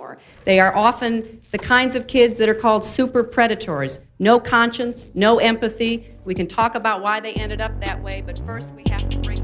They 0.45 0.61
are 0.61 0.75
often 0.75 1.41
the 1.51 1.59
kinds 1.59 1.97
of 1.97 2.07
kids 2.07 2.39
that 2.39 2.49
are 2.49 2.55
called 2.55 2.85
super 2.85 3.23
predators. 3.23 4.01
No 4.19 4.39
conscience, 4.41 5.07
no 5.15 5.39
empathy. 5.39 6.07
We 6.25 6.35
can 6.35 6.47
talk 6.47 6.75
about 6.75 7.03
why 7.03 7.21
they 7.21 7.33
ended 7.35 7.61
up 7.61 7.79
that 7.81 8.03
way, 8.03 8.23
but 8.25 8.39
first 8.39 8.69
we 8.71 8.85
have 8.91 9.09
to 9.11 9.19
bring 9.19 9.40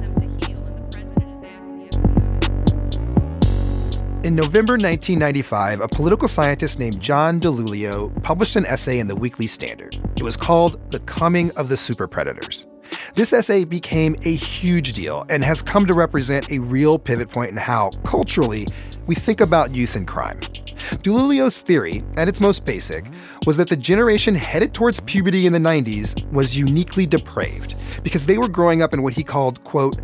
In 4.25 4.35
November 4.35 4.73
1995, 4.73 5.81
a 5.81 5.89
political 5.89 6.27
scientist 6.27 6.79
named 6.79 7.01
John 7.01 7.39
DiIulio 7.39 8.23
published 8.25 8.57
an 8.57 8.67
essay 8.67 8.99
in 8.99 9.07
the 9.07 9.15
Weekly 9.15 9.47
Standard. 9.47 9.97
It 10.17 10.23
was 10.23 10.37
called 10.37 10.91
The 10.91 10.99
Coming 11.01 11.51
of 11.57 11.69
the 11.69 11.77
Super 11.77 12.09
Predators. 12.09 12.67
This 13.15 13.33
essay 13.33 13.65
became 13.65 14.17
a 14.25 14.35
huge 14.35 14.95
deal 14.95 15.27
and 15.29 15.45
has 15.45 15.63
come 15.63 15.87
to 15.87 15.95
represent 15.95 16.51
a 16.51 16.59
real 16.59 16.99
pivot 16.99 17.29
point 17.29 17.51
in 17.51 17.57
how, 17.57 17.91
culturally, 18.05 18.67
we 19.07 19.15
think 19.15 19.41
about 19.41 19.75
youth 19.75 19.95
and 19.95 20.09
crime. 20.09 20.41
DiIulio's 20.41 21.61
theory, 21.61 22.03
at 22.17 22.27
its 22.27 22.41
most 22.41 22.65
basic, 22.65 23.05
was 23.47 23.57
that 23.59 23.69
the 23.69 23.77
generation 23.77 24.35
headed 24.35 24.75
towards 24.75 24.99
puberty 25.01 25.47
in 25.47 25.53
the 25.53 25.59
90s 25.59 26.21
was 26.33 26.59
uniquely 26.59 27.07
depraved 27.07 27.75
because 28.03 28.27
they 28.27 28.39
were 28.39 28.49
growing 28.49 28.83
up 28.83 28.93
in 28.93 29.03
what 29.03 29.13
he 29.13 29.23
called, 29.23 29.63
quote, 29.63 29.97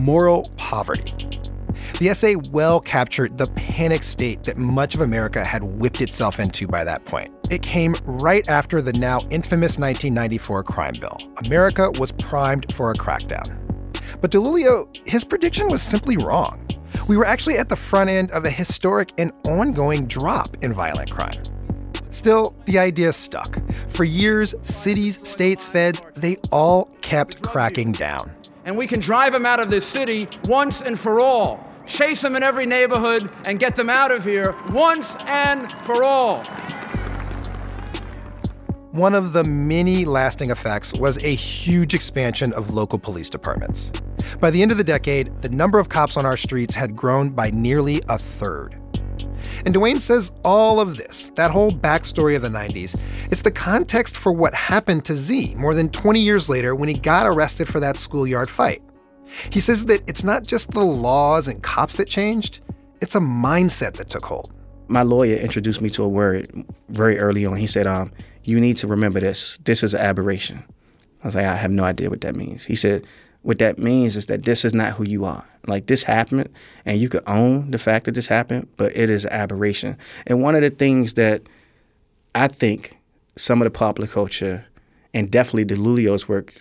moral 0.00 0.50
poverty. 0.56 1.27
The 1.98 2.10
essay 2.10 2.36
well 2.52 2.78
captured 2.80 3.38
the 3.38 3.48
panic 3.56 4.04
state 4.04 4.44
that 4.44 4.56
much 4.56 4.94
of 4.94 5.00
America 5.00 5.44
had 5.44 5.64
whipped 5.64 6.00
itself 6.00 6.38
into 6.38 6.68
by 6.68 6.84
that 6.84 7.04
point. 7.04 7.34
It 7.50 7.62
came 7.62 7.96
right 8.04 8.48
after 8.48 8.80
the 8.80 8.92
now 8.92 9.18
infamous 9.30 9.78
1994 9.80 10.62
crime 10.62 10.94
bill. 11.00 11.18
America 11.44 11.90
was 11.98 12.12
primed 12.12 12.72
for 12.72 12.92
a 12.92 12.94
crackdown. 12.94 13.48
But 14.20 14.30
DiIulio, 14.30 14.96
his 15.08 15.24
prediction 15.24 15.68
was 15.68 15.82
simply 15.82 16.16
wrong. 16.16 16.68
We 17.08 17.16
were 17.16 17.24
actually 17.24 17.58
at 17.58 17.68
the 17.68 17.74
front 17.76 18.10
end 18.10 18.30
of 18.30 18.44
a 18.44 18.50
historic 18.50 19.12
and 19.18 19.32
ongoing 19.44 20.06
drop 20.06 20.54
in 20.62 20.72
violent 20.72 21.10
crime. 21.10 21.42
Still, 22.10 22.54
the 22.66 22.78
idea 22.78 23.12
stuck. 23.12 23.58
For 23.88 24.04
years, 24.04 24.54
cities, 24.62 25.26
states, 25.26 25.66
feds, 25.66 26.02
they 26.14 26.36
all 26.52 26.94
kept 27.00 27.42
cracking 27.42 27.90
down. 27.90 28.30
and 28.64 28.76
we 28.76 28.86
can 28.86 29.00
drive 29.00 29.32
them 29.32 29.46
out 29.46 29.58
of 29.58 29.70
this 29.70 29.84
city 29.84 30.28
once 30.44 30.82
and 30.82 31.00
for 31.00 31.18
all. 31.20 31.64
Chase 31.88 32.20
them 32.20 32.36
in 32.36 32.42
every 32.42 32.66
neighborhood 32.66 33.30
and 33.46 33.58
get 33.58 33.74
them 33.74 33.88
out 33.88 34.12
of 34.12 34.22
here 34.22 34.54
once 34.70 35.16
and 35.20 35.72
for 35.84 36.04
all. 36.04 36.44
One 38.92 39.14
of 39.14 39.32
the 39.32 39.44
many 39.44 40.04
lasting 40.04 40.50
effects 40.50 40.92
was 40.92 41.22
a 41.24 41.34
huge 41.34 41.94
expansion 41.94 42.52
of 42.52 42.70
local 42.70 42.98
police 42.98 43.30
departments. 43.30 43.92
By 44.40 44.50
the 44.50 44.60
end 44.60 44.70
of 44.70 44.78
the 44.78 44.84
decade, 44.84 45.34
the 45.36 45.48
number 45.48 45.78
of 45.78 45.88
cops 45.88 46.16
on 46.16 46.26
our 46.26 46.36
streets 46.36 46.74
had 46.74 46.94
grown 46.94 47.30
by 47.30 47.50
nearly 47.50 48.02
a 48.08 48.18
third. 48.18 48.74
And 49.64 49.74
Dwayne 49.74 50.00
says 50.00 50.32
all 50.44 50.80
of 50.80 50.96
this, 50.96 51.30
that 51.36 51.50
whole 51.50 51.72
backstory 51.72 52.36
of 52.36 52.42
the 52.42 52.48
90s, 52.48 53.00
it's 53.30 53.42
the 53.42 53.50
context 53.50 54.16
for 54.16 54.32
what 54.32 54.54
happened 54.54 55.04
to 55.06 55.14
Z 55.14 55.54
more 55.56 55.74
than 55.74 55.88
20 55.88 56.20
years 56.20 56.48
later 56.48 56.74
when 56.74 56.88
he 56.88 56.94
got 56.94 57.26
arrested 57.26 57.68
for 57.68 57.80
that 57.80 57.96
schoolyard 57.96 58.50
fight. 58.50 58.82
He 59.50 59.60
says 59.60 59.86
that 59.86 60.02
it's 60.08 60.24
not 60.24 60.44
just 60.44 60.70
the 60.72 60.84
laws 60.84 61.48
and 61.48 61.62
cops 61.62 61.96
that 61.96 62.08
changed, 62.08 62.60
it's 63.00 63.14
a 63.14 63.20
mindset 63.20 63.94
that 63.94 64.10
took 64.10 64.24
hold. 64.24 64.52
My 64.88 65.02
lawyer 65.02 65.36
introduced 65.36 65.80
me 65.80 65.90
to 65.90 66.02
a 66.02 66.08
word 66.08 66.64
very 66.88 67.18
early 67.18 67.44
on. 67.44 67.56
He 67.56 67.66
said, 67.66 67.86
um, 67.86 68.10
"You 68.44 68.58
need 68.58 68.76
to 68.78 68.86
remember 68.86 69.20
this. 69.20 69.58
This 69.64 69.82
is 69.82 69.94
an 69.94 70.00
aberration." 70.00 70.64
I 71.22 71.26
was 71.26 71.34
like, 71.34 71.44
"I 71.44 71.56
have 71.56 71.70
no 71.70 71.84
idea 71.84 72.10
what 72.10 72.22
that 72.22 72.34
means." 72.34 72.64
He 72.64 72.74
said, 72.74 73.06
"What 73.42 73.58
that 73.58 73.78
means 73.78 74.16
is 74.16 74.26
that 74.26 74.44
this 74.44 74.64
is 74.64 74.72
not 74.72 74.94
who 74.94 75.04
you 75.04 75.24
are. 75.24 75.44
Like 75.66 75.86
this 75.86 76.04
happened, 76.04 76.48
and 76.86 77.00
you 77.00 77.08
could 77.08 77.22
own 77.26 77.70
the 77.70 77.78
fact 77.78 78.06
that 78.06 78.14
this 78.14 78.28
happened, 78.28 78.68
but 78.76 78.96
it 78.96 79.10
is 79.10 79.24
an 79.24 79.32
aberration." 79.32 79.96
And 80.26 80.42
one 80.42 80.54
of 80.54 80.62
the 80.62 80.70
things 80.70 81.14
that 81.14 81.42
I 82.34 82.48
think 82.48 82.96
some 83.36 83.60
of 83.60 83.66
the 83.66 83.70
popular 83.70 84.08
culture, 84.08 84.64
and 85.12 85.30
definitely 85.30 85.64
the 85.64 85.74
DiIulio's 85.74 86.28
work, 86.28 86.54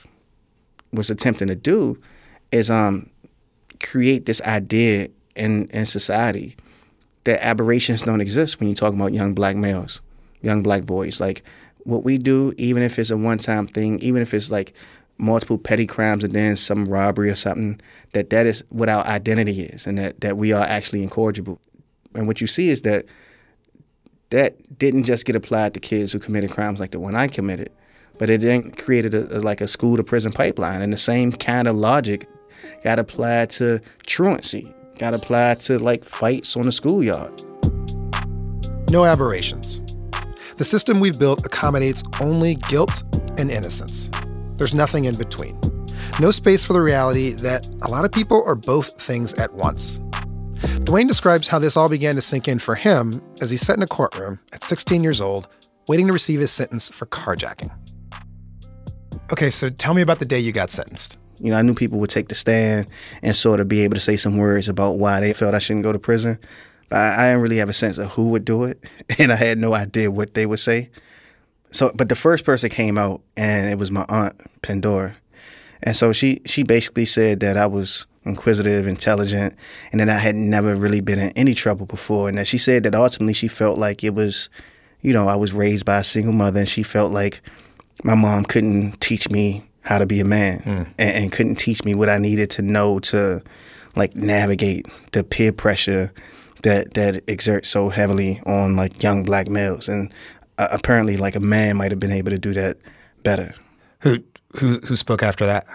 was 0.92 1.10
attempting 1.10 1.48
to 1.48 1.56
do, 1.56 1.98
is 2.52 2.70
um, 2.72 3.10
create 3.82 4.26
this 4.26 4.42
idea 4.42 5.10
in 5.36 5.66
in 5.70 5.86
society 5.86 6.56
that 7.24 7.46
aberrations 7.46 8.04
don't 8.04 8.22
exist 8.22 8.60
when 8.60 8.70
you 8.70 8.76
talk 8.76 8.94
about 8.94 9.14
young 9.14 9.34
black 9.34 9.56
males, 9.56 10.02
young 10.42 10.64
black 10.64 10.86
boys. 10.86 11.20
Like 11.20 11.44
what 11.84 12.04
we 12.04 12.18
do, 12.18 12.54
even 12.58 12.84
if 12.84 12.98
it's 12.98 13.12
a 13.12 13.18
one 13.18 13.38
time 13.38 13.68
thing, 13.68 14.00
even 14.00 14.22
if 14.22 14.34
it's 14.34 14.50
like 14.52 14.74
multiple 15.18 15.58
petty 15.58 15.86
crimes 15.86 16.24
and 16.24 16.34
then 16.34 16.56
some 16.56 16.86
robbery 16.86 17.30
or 17.30 17.36
something, 17.36 17.82
that 18.14 18.30
that 18.30 18.46
is 18.46 18.64
what 18.70 18.90
our 18.90 19.06
identity 19.06 19.64
is 19.64 19.88
and 19.88 19.98
that, 19.98 20.22
that 20.22 20.38
we 20.38 20.52
are 20.52 20.64
actually 20.64 21.04
incorrigible. 21.04 21.60
And 22.14 22.28
what 22.28 22.40
you 22.40 22.48
see 22.48 22.70
is 22.70 22.84
that 22.84 23.06
that 24.30 24.78
didn't 24.78 25.04
just 25.04 25.26
get 25.26 25.36
applied 25.36 25.74
to 25.74 25.80
kids 25.80 26.12
who 26.12 26.20
committed 26.20 26.52
crimes 26.52 26.80
like 26.80 26.92
the 26.92 27.00
one 27.00 27.16
I 27.16 27.28
committed, 27.28 27.72
but 28.20 28.30
it 28.30 28.42
then 28.42 28.72
created 28.72 29.14
a, 29.14 29.38
a- 29.38 29.40
like 29.40 29.62
a 29.62 29.68
school 29.68 29.98
to 29.98 30.04
prison 30.04 30.32
pipeline. 30.32 30.82
And 30.82 30.92
the 30.92 30.98
same 30.98 31.32
kind 31.32 31.68
of 31.68 31.76
logic 31.76 32.28
got 32.84 33.00
applied 33.00 33.50
to 33.52 33.80
truancy, 34.06 34.74
got 34.98 35.16
applied 35.16 35.60
to 35.62 35.80
like 35.80 36.04
fights 36.04 36.56
on 36.56 36.64
the 36.64 36.72
schoolyard. 36.72 37.42
No 38.92 39.06
aberrations. 39.06 39.82
The 40.58 40.64
system 40.64 41.00
we've 41.00 41.20
built 41.20 41.46
accommodates 41.46 42.04
only 42.20 42.56
guilt 42.56 43.04
and 43.40 43.52
innocence. 43.52 44.10
There's 44.58 44.74
nothing 44.74 45.06
in 45.06 45.16
between. 45.16 45.60
No 46.20 46.32
space 46.32 46.66
for 46.66 46.74
the 46.74 46.82
reality 46.82 47.34
that 47.34 47.68
a 47.84 47.92
lot 47.92 48.06
of 48.06 48.12
people 48.12 48.44
are 48.48 48.56
both 48.56 49.00
things 49.00 49.34
at 49.36 49.54
once. 49.54 50.00
Dwayne 50.88 51.08
describes 51.08 51.48
how 51.48 51.60
this 51.60 51.78
all 51.78 51.90
began 51.90 52.16
to 52.16 52.22
sink 52.22 52.48
in 52.48 52.60
for 52.60 52.74
him 52.74 53.12
as 53.42 53.50
he 53.50 53.58
sat 53.58 53.78
in 53.78 53.84
a 53.84 53.88
courtroom 53.88 54.40
at 54.54 54.64
16 54.64 55.04
years 55.04 55.22
old, 55.22 55.48
waiting 55.88 56.08
to 56.08 56.14
receive 56.14 56.40
his 56.40 56.52
sentence 56.52 56.90
for 56.90 57.06
carjacking. 57.06 57.72
Okay, 59.32 59.50
so 59.50 59.70
tell 59.70 59.94
me 59.94 60.02
about 60.02 60.20
the 60.20 60.26
day 60.26 60.40
you 60.40 60.52
got 60.52 60.72
sentenced. 60.72 61.20
You 61.40 61.52
know, 61.52 61.58
I 61.58 61.62
knew 61.62 61.74
people 61.74 62.00
would 62.00 62.10
take 62.10 62.30
the 62.30 62.36
stand 62.36 62.92
and 63.22 63.36
sort 63.36 63.60
of 63.60 63.68
be 63.68 63.82
able 63.82 63.96
to 63.96 64.02
say 64.02 64.18
some 64.18 64.38
words 64.38 64.68
about 64.70 64.98
why 64.98 65.20
they 65.20 65.34
felt 65.34 65.54
I 65.54 65.60
shouldn't 65.60 65.84
go 65.84 65.92
to 65.92 66.00
prison. 66.00 66.40
But 66.90 66.98
I, 66.98 67.24
I 67.24 67.28
didn't 67.28 67.42
really 67.42 67.58
have 67.58 67.70
a 67.70 67.74
sense 67.74 67.98
of 67.98 68.12
who 68.12 68.30
would 68.30 68.46
do 68.46 68.64
it, 68.64 68.84
and 69.20 69.32
I 69.32 69.36
had 69.36 69.58
no 69.58 69.74
idea 69.74 70.12
what 70.12 70.34
they 70.34 70.46
would 70.46 70.60
say. 70.60 70.90
So, 71.72 71.92
but 71.94 72.10
the 72.10 72.16
first 72.16 72.46
person 72.46 72.70
came 72.70 72.98
out, 72.98 73.22
and 73.36 73.70
it 73.70 73.78
was 73.78 73.92
my 73.92 74.06
aunt 74.10 74.40
Pandora, 74.62 75.16
and 75.84 75.96
so 75.96 76.14
she 76.14 76.42
she 76.46 76.64
basically 76.64 77.06
said 77.06 77.42
that 77.42 77.58
I 77.58 77.66
was 77.66 78.06
inquisitive, 78.24 78.88
intelligent, 78.88 79.54
and 79.92 80.00
that 80.00 80.10
I 80.10 80.18
had 80.18 80.36
never 80.36 80.76
really 80.76 81.02
been 81.02 81.20
in 81.20 81.32
any 81.32 81.54
trouble 81.54 81.86
before, 81.86 82.30
and 82.30 82.38
that 82.38 82.48
she 82.48 82.58
said 82.58 82.84
that 82.84 82.96
ultimately 82.96 83.34
she 83.34 83.48
felt 83.48 83.78
like 83.78 84.04
it 84.04 84.14
was, 84.14 84.50
you 85.02 85.14
know, 85.14 85.28
I 85.28 85.36
was 85.36 85.54
raised 85.54 85.86
by 85.86 85.98
a 85.98 86.04
single 86.04 86.34
mother, 86.34 86.62
and 86.62 86.70
she 86.70 86.84
felt 86.84 87.12
like 87.12 87.42
my 88.04 88.16
mom 88.16 88.46
couldn't 88.46 89.00
teach 89.02 89.30
me 89.30 89.67
how 89.88 89.98
to 89.98 90.06
be 90.06 90.20
a 90.20 90.26
man 90.26 90.62
and, 90.98 91.16
and 91.16 91.32
couldn't 91.32 91.56
teach 91.56 91.86
me 91.86 91.96
what 91.96 92.10
I 92.10 92.18
needed 92.18 92.50
to 92.52 92.62
know 92.62 93.00
to 93.00 93.42
like 93.96 94.16
navigate 94.16 94.86
the 95.14 95.24
peer 95.24 95.54
pressure 95.54 96.12
that 96.64 96.94
that 96.96 97.24
exerts 97.30 97.70
so 97.70 97.88
heavily 97.88 98.42
on 98.46 98.76
like 98.76 99.02
young 99.02 99.24
black 99.24 99.48
males 99.48 99.88
and 99.88 100.14
uh, 100.58 100.68
apparently 100.72 101.16
like 101.16 101.36
a 101.36 101.40
man 101.40 101.78
might 101.78 101.92
have 101.92 102.02
been 102.02 102.12
able 102.12 102.32
to 102.32 102.38
do 102.38 102.54
that 102.54 102.78
better. 103.24 103.56
Who 104.00 104.20
who 104.58 104.80
who 104.80 104.96
spoke 104.98 105.24
after 105.24 105.46
that? 105.46 105.66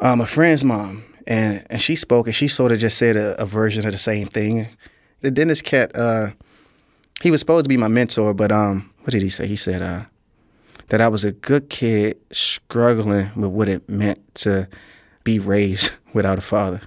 Um, 0.00 0.20
a 0.20 0.26
friend's 0.26 0.64
mom, 0.64 1.04
and 1.26 1.64
and 1.70 1.80
she 1.80 1.94
spoke, 1.96 2.26
and 2.26 2.34
she 2.34 2.48
sort 2.48 2.72
of 2.72 2.78
just 2.78 2.98
said 2.98 3.16
a, 3.16 3.40
a 3.40 3.46
version 3.46 3.86
of 3.86 3.92
the 3.92 3.98
same 3.98 4.26
thing. 4.26 4.68
The 5.20 5.30
dentist 5.30 5.64
cat, 5.64 5.94
uh, 5.94 6.30
he 7.22 7.30
was 7.30 7.40
supposed 7.40 7.64
to 7.64 7.68
be 7.68 7.76
my 7.76 7.88
mentor, 7.88 8.34
but 8.34 8.50
um, 8.50 8.90
what 9.02 9.12
did 9.12 9.22
he 9.22 9.28
say? 9.28 9.46
He 9.46 9.56
said, 9.56 9.82
uh, 9.82 10.04
that 10.90 11.00
I 11.00 11.08
was 11.08 11.24
a 11.24 11.32
good 11.32 11.70
kid 11.70 12.18
struggling 12.32 13.30
with 13.34 13.50
what 13.50 13.68
it 13.68 13.88
meant 13.88 14.34
to 14.36 14.68
be 15.24 15.38
raised 15.38 15.92
without 16.14 16.38
a 16.38 16.42
father. 16.42 16.80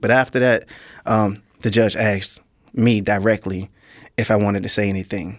But 0.00 0.10
after 0.10 0.38
that, 0.40 0.64
um, 1.06 1.42
the 1.60 1.70
judge 1.70 1.96
asked 1.96 2.40
me 2.72 3.00
directly 3.00 3.70
if 4.16 4.30
I 4.30 4.36
wanted 4.36 4.62
to 4.64 4.68
say 4.68 4.88
anything. 4.88 5.38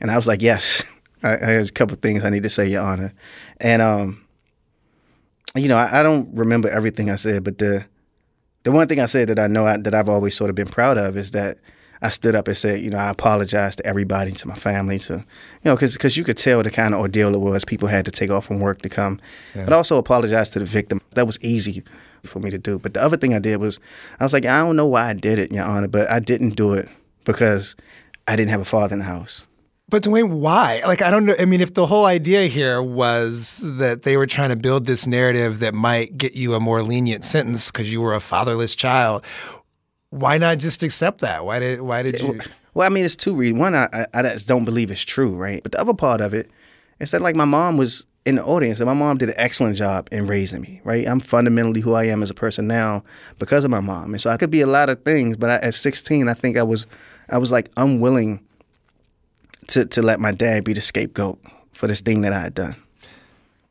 And 0.00 0.10
I 0.10 0.16
was 0.16 0.26
like, 0.26 0.42
yes. 0.42 0.84
I, 1.22 1.34
I 1.34 1.46
had 1.46 1.68
a 1.68 1.72
couple 1.72 1.96
things 1.96 2.24
I 2.24 2.30
need 2.30 2.42
to 2.42 2.50
say, 2.50 2.68
Your 2.68 2.82
Honor. 2.82 3.14
And, 3.58 3.80
um, 3.80 4.24
you 5.54 5.68
know, 5.68 5.78
I, 5.78 6.00
I 6.00 6.02
don't 6.02 6.28
remember 6.36 6.68
everything 6.68 7.10
I 7.10 7.16
said, 7.16 7.42
but 7.42 7.58
the 7.58 7.86
the 8.64 8.72
one 8.72 8.88
thing 8.88 8.98
I 8.98 9.06
said 9.06 9.28
that 9.28 9.38
I 9.38 9.46
know 9.46 9.64
I, 9.64 9.76
that 9.76 9.94
I've 9.94 10.08
always 10.08 10.34
sort 10.36 10.50
of 10.50 10.56
been 10.56 10.66
proud 10.66 10.98
of 10.98 11.16
is 11.16 11.30
that 11.30 11.58
I 12.02 12.10
stood 12.10 12.34
up 12.34 12.48
and 12.48 12.56
said, 12.56 12.80
you 12.80 12.90
know, 12.90 12.98
I 12.98 13.08
apologize 13.08 13.76
to 13.76 13.86
everybody, 13.86 14.32
to 14.32 14.48
my 14.48 14.54
family, 14.54 14.98
to, 15.00 15.14
you 15.14 15.24
know, 15.64 15.76
because 15.76 16.16
you 16.16 16.24
could 16.24 16.36
tell 16.36 16.62
the 16.62 16.70
kind 16.70 16.94
of 16.94 17.00
ordeal 17.00 17.34
it 17.34 17.40
was. 17.40 17.64
People 17.64 17.88
had 17.88 18.04
to 18.04 18.10
take 18.10 18.30
off 18.30 18.46
from 18.46 18.60
work 18.60 18.82
to 18.82 18.88
come. 18.88 19.18
Yeah. 19.54 19.64
But 19.64 19.72
also 19.72 19.96
apologize 19.96 20.50
to 20.50 20.58
the 20.58 20.64
victim. 20.64 21.00
That 21.12 21.26
was 21.26 21.40
easy 21.40 21.82
for 22.22 22.40
me 22.40 22.50
to 22.50 22.58
do. 22.58 22.78
But 22.78 22.94
the 22.94 23.02
other 23.02 23.16
thing 23.16 23.34
I 23.34 23.38
did 23.38 23.56
was, 23.58 23.78
I 24.20 24.24
was 24.24 24.32
like, 24.32 24.46
I 24.46 24.60
don't 24.60 24.76
know 24.76 24.86
why 24.86 25.08
I 25.10 25.14
did 25.14 25.38
it, 25.38 25.52
Your 25.52 25.64
Honor, 25.64 25.88
but 25.88 26.10
I 26.10 26.18
didn't 26.18 26.50
do 26.50 26.74
it 26.74 26.88
because 27.24 27.76
I 28.28 28.36
didn't 28.36 28.50
have 28.50 28.60
a 28.60 28.64
father 28.64 28.94
in 28.94 29.00
the 29.00 29.04
house. 29.04 29.46
But 29.88 30.02
Dwayne, 30.02 30.40
why? 30.40 30.82
Like, 30.84 31.00
I 31.00 31.12
don't 31.12 31.26
know. 31.26 31.36
I 31.38 31.44
mean, 31.44 31.60
if 31.60 31.74
the 31.74 31.86
whole 31.86 32.06
idea 32.06 32.48
here 32.48 32.82
was 32.82 33.60
that 33.62 34.02
they 34.02 34.16
were 34.16 34.26
trying 34.26 34.48
to 34.48 34.56
build 34.56 34.84
this 34.84 35.06
narrative 35.06 35.60
that 35.60 35.74
might 35.74 36.18
get 36.18 36.34
you 36.34 36.54
a 36.54 36.60
more 36.60 36.82
lenient 36.82 37.24
sentence 37.24 37.70
because 37.70 37.92
you 37.92 38.00
were 38.00 38.12
a 38.12 38.20
fatherless 38.20 38.74
child, 38.74 39.22
why 40.10 40.38
not 40.38 40.58
just 40.58 40.82
accept 40.82 41.20
that? 41.20 41.44
Why 41.44 41.58
did 41.58 41.80
Why 41.80 42.02
did 42.02 42.20
you? 42.20 42.40
Well, 42.74 42.86
I 42.86 42.90
mean, 42.90 43.04
it's 43.04 43.16
two 43.16 43.34
reasons. 43.34 43.58
One, 43.58 43.74
I, 43.74 44.06
I, 44.12 44.22
just 44.22 44.46
don't 44.46 44.66
believe 44.66 44.90
it's 44.90 45.02
true, 45.02 45.34
right? 45.34 45.62
But 45.62 45.72
the 45.72 45.80
other 45.80 45.94
part 45.94 46.20
of 46.20 46.34
it 46.34 46.50
is 47.00 47.10
that, 47.10 47.22
like, 47.22 47.34
my 47.34 47.46
mom 47.46 47.78
was 47.78 48.04
in 48.26 48.34
the 48.34 48.44
audience, 48.44 48.80
and 48.80 48.86
my 48.86 48.92
mom 48.92 49.16
did 49.16 49.30
an 49.30 49.34
excellent 49.38 49.76
job 49.76 50.10
in 50.12 50.26
raising 50.26 50.60
me, 50.60 50.82
right? 50.84 51.08
I'm 51.08 51.20
fundamentally 51.20 51.80
who 51.80 51.94
I 51.94 52.04
am 52.04 52.22
as 52.22 52.28
a 52.28 52.34
person 52.34 52.66
now 52.66 53.02
because 53.38 53.64
of 53.64 53.70
my 53.70 53.80
mom, 53.80 54.12
and 54.12 54.20
so 54.20 54.28
I 54.28 54.36
could 54.36 54.50
be 54.50 54.60
a 54.60 54.66
lot 54.66 54.90
of 54.90 55.02
things. 55.04 55.38
But 55.38 55.48
I, 55.48 55.54
at 55.66 55.74
16, 55.74 56.28
I 56.28 56.34
think 56.34 56.58
I 56.58 56.62
was, 56.62 56.86
I 57.30 57.38
was 57.38 57.50
like 57.50 57.70
unwilling 57.78 58.44
to 59.68 59.86
to 59.86 60.02
let 60.02 60.20
my 60.20 60.32
dad 60.32 60.64
be 60.64 60.74
the 60.74 60.82
scapegoat 60.82 61.38
for 61.72 61.86
this 61.86 62.02
thing 62.02 62.20
that 62.22 62.34
I 62.34 62.40
had 62.40 62.54
done. 62.54 62.76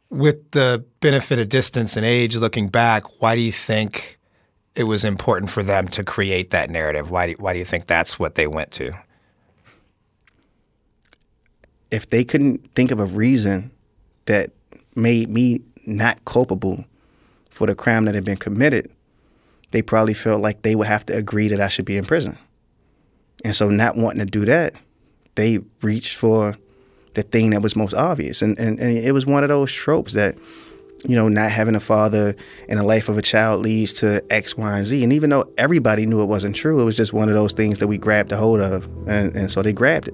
With 0.10 0.52
the 0.52 0.84
benefit 1.00 1.38
of 1.38 1.50
distance 1.50 1.96
and 1.96 2.06
age, 2.06 2.36
looking 2.36 2.68
back, 2.68 3.22
why 3.22 3.36
do 3.36 3.42
you 3.42 3.52
think 3.52 4.18
it 4.76 4.84
was 4.84 5.06
important 5.06 5.50
for 5.50 5.64
them 5.64 5.88
to 5.90 6.04
create 6.04 6.50
that 6.52 6.70
narrative? 6.70 7.10
Why 7.10 7.28
do, 7.28 7.34
why 7.34 7.54
do 7.54 7.60
you 7.60 7.66
think 7.66 7.88
that's 7.88 8.20
what 8.20 8.36
they 8.36 8.48
went 8.48 8.72
to? 8.74 8.92
If 11.92 12.10
they 12.10 12.24
couldn't 12.24 12.74
think 12.76 12.92
of 12.92 13.00
a 13.00 13.06
reason 13.06 13.72
that 14.26 14.52
made 14.96 15.30
me 15.30 15.62
not 15.86 16.24
culpable 16.26 16.84
for 17.50 17.68
the 17.68 17.76
crime 17.76 18.06
that 18.06 18.16
had 18.16 18.26
been 18.26 18.38
committed, 18.38 18.92
they 19.72 19.82
probably 19.82 20.14
felt 20.14 20.42
like 20.42 20.62
they 20.62 20.76
would 20.76 20.88
have 20.88 21.06
to 21.06 21.16
agree 21.16 21.48
that 21.48 21.62
I 21.62 21.68
should 21.68 21.86
be 21.86 21.98
in 21.98 22.06
prison. 22.06 22.38
And 23.44 23.56
so, 23.56 23.70
not 23.70 23.96
wanting 23.96 24.20
to 24.20 24.26
do 24.26 24.46
that, 24.46 24.74
they 25.36 25.60
reached 25.82 26.16
for 26.16 26.58
the 27.14 27.24
thing 27.24 27.52
that 27.52 27.62
was 27.62 27.76
most 27.76 27.94
obvious. 27.94 28.42
And, 28.42 28.58
and, 28.58 28.80
and 28.80 28.98
it 28.98 29.12
was 29.12 29.26
one 29.26 29.44
of 29.44 29.50
those 29.50 29.72
tropes 29.72 30.14
that, 30.14 30.36
you 31.08 31.16
know, 31.16 31.28
not 31.28 31.52
having 31.52 31.76
a 31.76 31.80
father 31.80 32.36
in 32.68 32.78
the 32.78 32.84
life 32.84 33.10
of 33.10 33.18
a 33.18 33.22
child 33.22 33.62
leads 33.62 33.94
to 33.94 34.24
X, 34.32 34.58
Y, 34.58 34.78
and 34.78 34.86
Z. 34.86 35.04
And 35.04 35.14
even 35.14 35.30
though 35.30 35.52
everybody 35.58 36.06
knew 36.06 36.22
it 36.22 36.26
wasn't 36.26 36.56
true, 36.56 36.82
it 36.82 36.86
was 36.86 36.96
just 36.96 37.14
one 37.14 37.30
of 37.30 37.36
those 37.36 37.54
things 37.54 37.80
that 37.80 37.88
we 37.88 37.98
grabbed 37.98 38.32
a 38.32 38.38
hold 38.38 38.60
of. 38.60 38.86
And, 39.08 39.36
and 39.36 39.52
so 39.52 39.62
they 39.62 39.74
grabbed 39.74 40.08
it. 40.08 40.14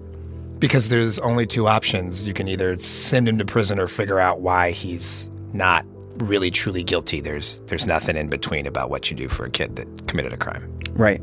Because 0.60 0.89
there's 0.89 1.17
only 1.19 1.47
two 1.47 1.67
options. 1.67 2.27
You 2.27 2.34
can 2.34 2.47
either 2.47 2.77
send 2.80 3.27
him 3.27 3.38
to 3.39 3.45
prison 3.45 3.80
or 3.80 3.88
figure 3.88 4.19
out 4.19 4.41
why 4.41 4.71
he's 4.71 5.30
not 5.54 5.86
really 6.17 6.51
truly 6.51 6.84
guilty. 6.84 7.19
There's 7.19 7.60
there's 7.65 7.88
nothing 7.88 8.15
in 8.15 8.30
between 8.30 8.67
about 8.67 8.89
what 8.89 9.10
you 9.10 9.17
do 9.17 9.27
for 9.27 9.45
a 9.45 9.49
kid 9.49 9.75
that 9.77 10.08
committed 10.08 10.34
a 10.34 10.38
crime. 10.38 10.71
Right. 10.91 11.21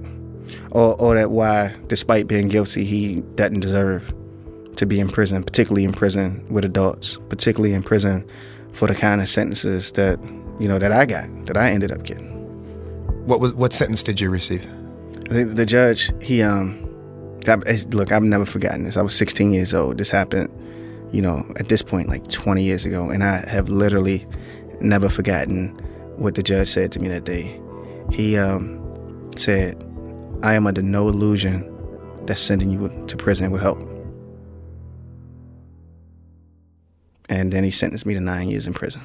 Or, 0.73 0.97
or 1.01 1.15
that 1.15 1.31
why, 1.31 1.77
despite 1.87 2.27
being 2.27 2.49
guilty, 2.49 2.85
he 2.85 3.21
doesn't 3.37 3.61
deserve 3.61 4.13
to 4.77 4.87
be 4.87 4.99
in 4.99 5.09
prison, 5.09 5.45
particularly 5.45 5.85
in 5.85 5.93
prison 5.93 6.45
with 6.51 6.65
adults, 6.65 7.19
particularly 7.29 7.75
in 7.75 7.83
prison 7.83 8.29
for 8.79 8.87
the 8.87 8.95
kind 8.95 9.21
of 9.21 9.29
sentences 9.29 9.91
that 9.93 10.21
you 10.61 10.69
know 10.69 10.79
that 10.79 10.93
I 10.93 11.05
got, 11.05 11.47
that 11.47 11.57
I 11.57 11.71
ended 11.71 11.91
up 11.91 12.05
getting. 12.05 12.29
What 13.27 13.41
was 13.41 13.53
what 13.55 13.73
sentence 13.73 14.05
did 14.05 14.21
you 14.21 14.31
receive? 14.31 14.63
The, 15.29 15.45
the 15.45 15.67
judge, 15.67 16.13
he 16.23 16.43
um, 16.43 16.89
that, 17.45 17.93
look, 17.93 18.13
I've 18.13 18.23
never 18.23 18.47
forgotten 18.47 18.85
this. 18.85 18.97
I 18.97 19.03
was 19.03 19.15
16 19.15 19.53
years 19.53 19.75
old. 19.75 19.99
This 19.99 20.11
happened, 20.11 20.49
you 21.13 21.21
know, 21.21 21.45
at 21.57 21.69
this 21.69 21.83
point, 21.83 22.09
like 22.09 22.29
20 22.29 22.63
years 22.63 22.85
ago, 22.85 23.11
and 23.11 23.25
I 23.25 23.49
have 23.49 23.69
literally 23.69 24.27
never 24.81 25.09
forgotten 25.09 25.69
what 26.17 26.37
the 26.37 26.43
judge 26.43 26.69
said 26.69 26.93
to 26.93 27.01
me 27.01 27.09
that 27.09 27.25
day. 27.25 27.61
He 28.13 28.39
um, 28.39 28.81
said, 29.37 29.83
I 30.43 30.55
am 30.55 30.69
under 30.69 30.83
no 30.83 31.09
illusion 31.09 31.67
that 32.27 32.39
sending 32.39 32.71
you 32.71 33.05
to 33.09 33.17
prison 33.17 33.51
will 33.51 33.59
help. 33.59 33.81
And 37.29 37.53
then 37.53 37.65
he 37.65 37.71
sentenced 37.71 38.07
me 38.07 38.15
to 38.15 38.21
nine 38.21 38.49
years 38.49 38.67
in 38.67 38.73
prison. 38.73 39.03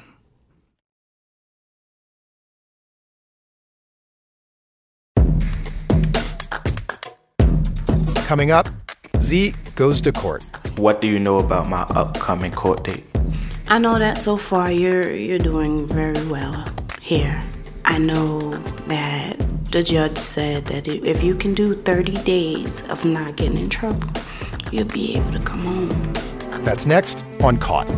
Coming 8.26 8.50
up, 8.50 8.68
Z 9.20 9.54
goes 9.74 10.00
to 10.00 10.12
court. 10.12 10.42
What 10.76 11.00
do 11.00 11.06
you 11.06 11.18
know 11.18 11.38
about 11.38 11.68
my 11.68 11.82
upcoming 11.94 12.52
court 12.52 12.82
date? 12.82 13.04
I 13.68 13.78
know 13.78 13.98
that 13.98 14.18
so 14.18 14.36
far 14.36 14.72
you're 14.72 15.14
you're 15.14 15.38
doing 15.38 15.86
very 15.86 16.26
well 16.26 16.64
here. 17.00 17.42
I 17.84 17.98
know 17.98 18.50
that 18.88 19.38
the 19.70 19.82
judge 19.82 20.16
said 20.16 20.64
that 20.66 20.88
if 20.88 21.22
you 21.22 21.34
can 21.34 21.52
do 21.54 21.74
30 21.74 22.12
days 22.24 22.82
of 22.88 23.04
not 23.04 23.36
getting 23.36 23.58
in 23.58 23.68
trouble, 23.68 24.08
you'll 24.72 24.86
be 24.86 25.16
able 25.16 25.32
to 25.32 25.40
come 25.40 25.64
home. 25.64 26.62
That's 26.62 26.86
next 26.86 27.24
on 27.44 27.58
Caught. 27.58 27.88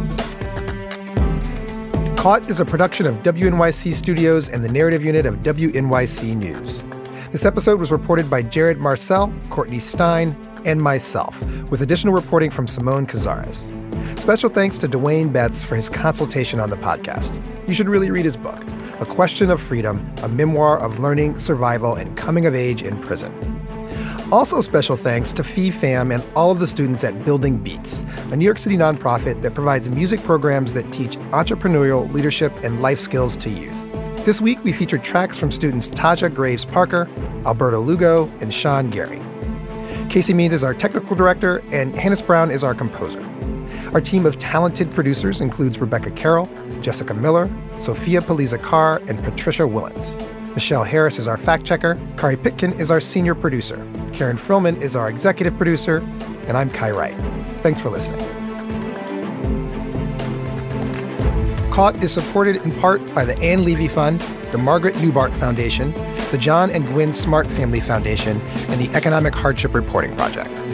Caught 2.17 2.51
is 2.51 2.59
a 2.59 2.65
production 2.65 3.07
of 3.07 3.15
WNYC 3.23 3.95
Studios 3.95 4.49
and 4.49 4.65
the 4.65 4.69
narrative 4.69 5.05
unit 5.05 5.25
of 5.25 5.37
WNYC 5.37 6.37
News. 6.37 6.83
This 7.31 7.45
episode 7.45 7.79
was 7.79 7.93
reported 7.93 8.29
by 8.29 8.43
Jared 8.43 8.79
Marcelle, 8.79 9.33
Courtney 9.49 9.79
Stein, 9.79 10.37
and 10.65 10.83
myself, 10.83 11.41
with 11.71 11.83
additional 11.83 12.13
reporting 12.13 12.51
from 12.51 12.67
Simone 12.67 13.07
Cazares. 13.07 13.71
Special 14.19 14.51
thanks 14.51 14.79
to 14.79 14.89
Dwayne 14.89 15.33
Betts 15.33 15.63
for 15.63 15.77
his 15.77 15.89
consultation 15.89 16.59
on 16.59 16.69
the 16.69 16.77
podcast. 16.77 17.41
You 17.69 17.75
should 17.75 17.89
really 17.89 18.11
read 18.11 18.25
his 18.25 18.37
book, 18.37 18.65
A 19.01 19.07
Question 19.07 19.53
of 19.53 19.61
Freedom, 19.61 20.05
a 20.25 20.29
memoir 20.29 20.81
of 20.81 20.99
learning, 20.99 21.39
survival, 21.39 21.95
and 21.95 22.17
coming 22.17 22.47
of 22.47 22.57
age 22.57 22.83
in 22.83 22.99
prison. 23.01 23.33
Also, 24.33 24.61
special 24.61 24.97
thanks 24.97 25.33
to 25.33 25.45
Fee 25.45 25.71
Fam 25.71 26.11
and 26.11 26.25
all 26.35 26.51
of 26.51 26.59
the 26.59 26.67
students 26.67 27.05
at 27.05 27.25
Building 27.25 27.59
Beats, 27.59 28.01
a 28.33 28.37
New 28.37 28.45
York 28.45 28.59
City 28.59 28.77
nonprofit 28.77 29.41
that 29.43 29.55
provides 29.55 29.89
music 29.89 30.21
programs 30.23 30.73
that 30.73 30.93
teach 30.93 31.17
entrepreneurial, 31.31 32.13
leadership, 32.13 32.53
and 32.65 32.83
life 32.83 32.99
skills 32.99 33.37
to 33.37 33.49
youth. 33.49 33.77
This 34.25 34.41
week, 34.41 34.63
we 34.65 34.73
featured 34.73 35.05
tracks 35.05 35.39
from 35.39 35.53
students 35.53 35.89
Taja 35.89 36.35
Graves 36.35 36.65
Parker, 36.65 37.09
Alberto 37.45 37.81
Lugo, 37.81 38.29
and 38.41 38.53
Sean 38.53 38.91
Gary. 38.91 39.21
Casey 40.11 40.35
Means 40.35 40.53
is 40.53 40.65
our 40.65 40.75
technical 40.75 41.15
director, 41.15 41.63
and 41.71 41.95
Hannis 41.95 42.21
Brown 42.21 42.51
is 42.51 42.65
our 42.65 42.75
composer. 42.75 43.25
Our 43.93 44.01
team 44.01 44.27
of 44.27 44.39
talented 44.39 44.91
producers 44.91 45.41
includes 45.41 45.79
Rebecca 45.79 46.11
Carroll, 46.11 46.49
Jessica 46.81 47.15
Miller, 47.15 47.49
Sophia 47.77 48.21
Paliza 48.21 48.61
Carr, 48.61 49.01
and 49.07 49.23
Patricia 49.23 49.63
Willens. 49.63 50.21
Michelle 50.55 50.85
Harris 50.85 51.19
is 51.19 51.29
our 51.29 51.37
fact 51.37 51.65
checker. 51.65 51.99
Kari 52.17 52.37
Pitkin 52.37 52.73
is 52.81 52.91
our 52.91 53.01
senior 53.01 53.35
producer. 53.35 53.77
Karen 54.13 54.37
Frillman 54.37 54.81
is 54.81 54.97
our 54.97 55.09
executive 55.09 55.57
producer. 55.57 56.01
And 56.47 56.57
I'm 56.57 56.71
Kai 56.71 56.91
Wright. 56.91 57.17
Thanks 57.63 57.81
for 57.81 57.91
listening. 57.91 58.21
Caught 61.71 62.03
is 62.03 62.13
supported 62.13 62.57
in 62.65 62.73
part 62.73 63.05
by 63.15 63.25
the 63.25 63.37
Ann 63.43 63.65
Levy 63.65 63.89
Fund, 63.89 64.21
the 64.51 64.59
Margaret 64.59 64.95
Neubart 64.95 65.31
Foundation, 65.33 65.93
the 66.31 66.39
John 66.39 66.71
and 66.71 66.87
Gwen 66.87 67.13
Smart 67.13 67.47
Family 67.47 67.81
Foundation, 67.81 68.41
and 68.41 68.81
the 68.81 68.89
Economic 68.97 69.35
Hardship 69.35 69.75
Reporting 69.75 70.17
Project. 70.17 70.66